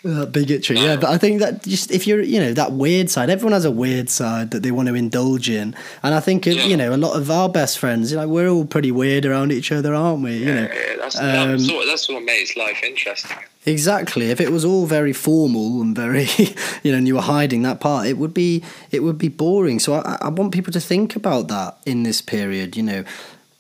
[0.05, 0.95] Uh, bigotry, yeah.
[0.97, 3.71] But I think that just if you're, you know, that weird side, everyone has a
[3.71, 5.75] weird side that they want to indulge in.
[6.03, 6.65] And I think, yeah.
[6.65, 9.51] you know, a lot of our best friends, you know, we're all pretty weird around
[9.51, 10.37] each other, aren't we?
[10.37, 13.37] You yeah, know, yeah, that's, um, that's, what, that's what makes life interesting.
[13.65, 14.31] Exactly.
[14.31, 16.29] If it was all very formal and very,
[16.85, 19.81] you know, and you were hiding that part, it would be it would be boring.
[19.81, 22.77] So I, I want people to think about that in this period.
[22.77, 23.05] You know,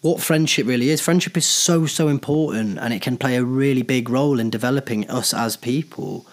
[0.06, 1.00] what friendship really is.
[1.00, 5.08] Friendship is so so important, and it can play a really big role in developing
[5.10, 6.24] us as people.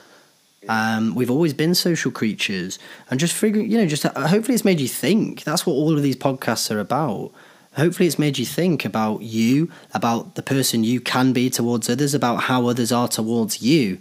[0.69, 2.77] Um, we've always been social creatures,
[3.09, 5.43] and just figuring, you know, just uh, hopefully it's made you think.
[5.43, 7.31] That's what all of these podcasts are about.
[7.75, 12.13] Hopefully, it's made you think about you, about the person you can be towards others,
[12.13, 13.97] about how others are towards you.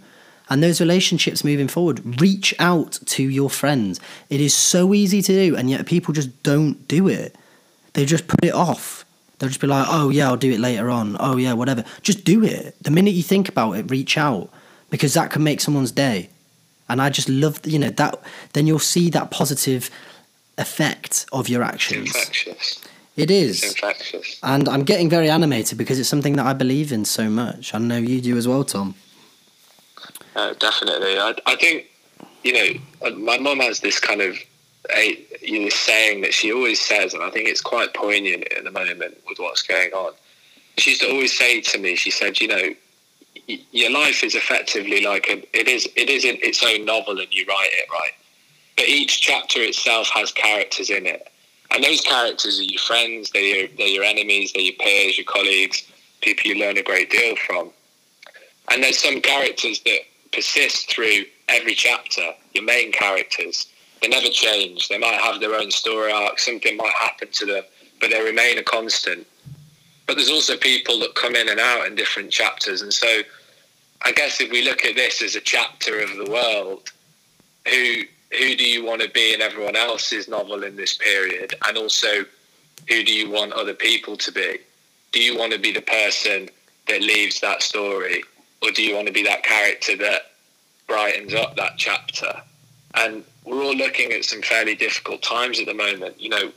[0.49, 3.99] And those relationships moving forward, reach out to your friends.
[4.29, 7.35] It is so easy to do, and yet people just don't do it.
[7.93, 9.05] They just put it off.
[9.43, 11.17] They'll just be like, oh, yeah, I'll do it later on.
[11.19, 11.83] Oh, yeah, whatever.
[12.01, 12.81] Just do it.
[12.81, 14.49] The minute you think about it, reach out
[14.89, 16.29] because that can make someone's day.
[16.87, 18.23] And I just love, you know, that.
[18.53, 19.89] Then you'll see that positive
[20.57, 22.15] effect of your actions.
[22.15, 22.81] Infectious.
[23.17, 23.65] It is.
[23.65, 24.39] Infectious.
[24.43, 27.75] And I'm getting very animated because it's something that I believe in so much.
[27.75, 28.95] I know you do as well, Tom.
[30.37, 31.19] Uh, definitely.
[31.19, 31.87] I, I think,
[32.45, 34.37] you know, uh, my mum has this kind of
[35.41, 38.71] you know, saying that she always says, and I think it's quite poignant at the
[38.71, 40.13] moment with what's going on.
[40.77, 42.73] She used to always say to me, she said, you know,
[43.47, 47.33] your life is effectively like a, it is it is in its own novel and
[47.33, 48.11] you write it right?
[48.77, 51.27] But each chapter itself has characters in it.
[51.71, 55.25] And those characters are your friends they're your, they're your enemies they're your peers your
[55.25, 57.71] colleagues people you learn a great deal from.
[58.71, 59.99] And there's some characters that
[60.31, 63.67] persist through every chapter your main characters
[64.03, 67.63] they never change they might have their own story arc something might happen to them
[67.99, 69.25] but they remain a constant
[70.05, 72.81] but there's also people that come in and out in different chapters.
[72.81, 73.21] And so
[74.03, 76.91] I guess if we look at this as a chapter of the world,
[77.67, 78.03] who
[78.37, 81.53] who do you want to be in everyone else's novel in this period?
[81.67, 82.25] And also
[82.89, 84.57] who do you want other people to be?
[85.11, 86.49] Do you want to be the person
[86.87, 88.23] that leaves that story?
[88.61, 90.31] Or do you want to be that character that
[90.87, 92.41] brightens up that chapter?
[92.95, 96.19] And we're all looking at some fairly difficult times at the moment.
[96.19, 96.51] You know,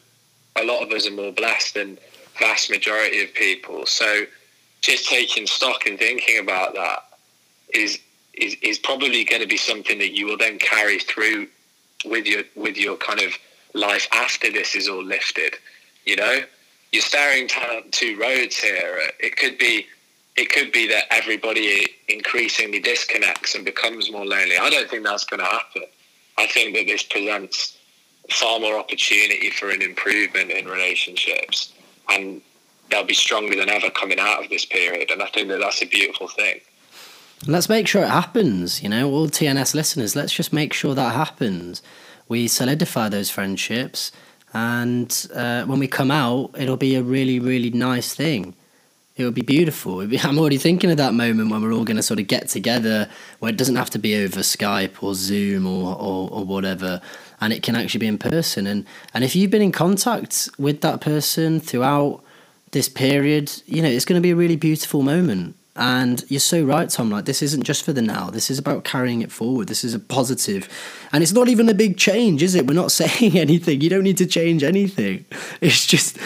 [0.57, 1.99] a lot of us are more blessed than
[2.39, 3.87] vast majority of people.
[3.87, 4.25] So
[4.81, 7.05] just taking stock and thinking about that
[7.75, 7.99] is
[8.35, 11.49] is, is probably going to be something that you will then carry through
[12.05, 13.33] with your with your kind of
[13.75, 15.55] life after this is all lifted.
[16.05, 16.41] You know,
[16.93, 19.01] you're staring down two roads here.
[19.19, 19.87] It could be
[20.37, 24.57] it could be that everybody increasingly disconnects and becomes more lonely.
[24.59, 25.85] I don't think that's going to happen.
[26.39, 27.77] I think that this presents
[28.31, 31.73] far more opportunity for an improvement in relationships
[32.09, 32.43] and
[32.91, 35.11] they'll be stronger than ever coming out of this period.
[35.11, 36.61] And I think that that's a beautiful thing.
[37.47, 38.83] Let's make sure it happens.
[38.83, 41.83] You know, all TNS listeners, let's just make sure that happens.
[42.29, 44.11] We solidify those friendships,
[44.53, 48.57] and uh, when we come out, it'll be a really, really nice thing.
[49.17, 50.07] It will be beautiful.
[50.07, 52.49] Be, I'm already thinking of that moment when we're all going to sort of get
[52.49, 53.09] together,
[53.39, 57.01] where it doesn't have to be over Skype or Zoom or, or, or whatever
[57.41, 58.67] and it can actually be in person.
[58.67, 62.23] And and if you've been in contact with that person throughout
[62.73, 65.57] this period, you know, it's going to be a really beautiful moment.
[65.79, 67.11] And you're so right, Tom.
[67.11, 68.31] Like this isn't just for the now.
[68.31, 69.69] This is about carrying it forward.
[69.69, 70.69] This is a positive,
[71.13, 72.67] and it's not even a big change, is it?
[72.67, 73.81] We're not saying anything.
[73.81, 75.27] You don't need to change anything.
[75.61, 76.19] It's just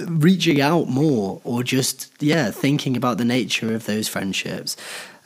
[0.00, 4.76] reaching out more, or just yeah, thinking about the nature of those friendships.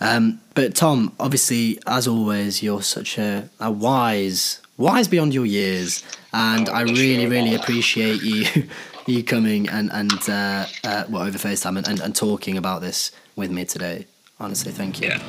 [0.01, 6.03] Um, but Tom, obviously, as always, you're such a, a wise wise beyond your years,
[6.33, 8.69] and I really, really appreciate you
[9.07, 13.13] you coming and and uh, uh, well over FaceTime and, and, and talking about this
[13.37, 14.07] with me today.
[14.41, 15.09] Honestly, thank you.
[15.09, 15.23] Yeah.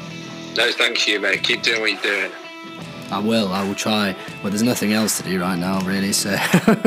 [0.58, 1.44] No, thank you, mate.
[1.44, 2.32] Keep doing what you're doing.
[3.12, 3.52] I will.
[3.54, 4.16] I will try.
[4.42, 6.36] Well, there's nothing else to do right now, really, so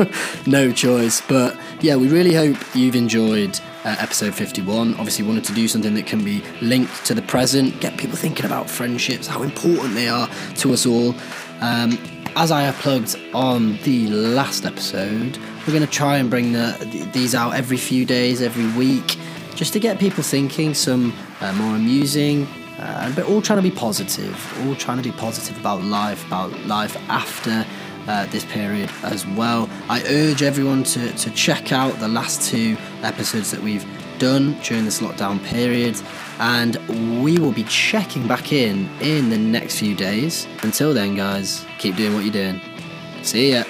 [0.45, 1.21] no choice.
[1.21, 4.95] But yeah, we really hope you've enjoyed uh, episode 51.
[4.95, 8.45] Obviously, wanted to do something that can be linked to the present, get people thinking
[8.45, 11.15] about friendships, how important they are to us all.
[11.61, 11.97] Um,
[12.35, 17.09] as I have plugged on the last episode, we're going to try and bring the,
[17.13, 19.17] these out every few days, every week,
[19.55, 22.47] just to get people thinking, some uh, more amusing,
[22.79, 26.51] uh, but all trying to be positive, all trying to be positive about life, about
[26.65, 27.65] life after
[28.07, 29.69] uh, this period as well.
[29.89, 33.85] I urge everyone to, to check out the last two episodes that we've
[34.17, 35.99] done during this lockdown period
[36.39, 36.75] and
[37.23, 40.47] we will be checking back in in the next few days.
[40.63, 42.61] Until then, guys, keep doing what you're doing.
[43.23, 43.63] See ya.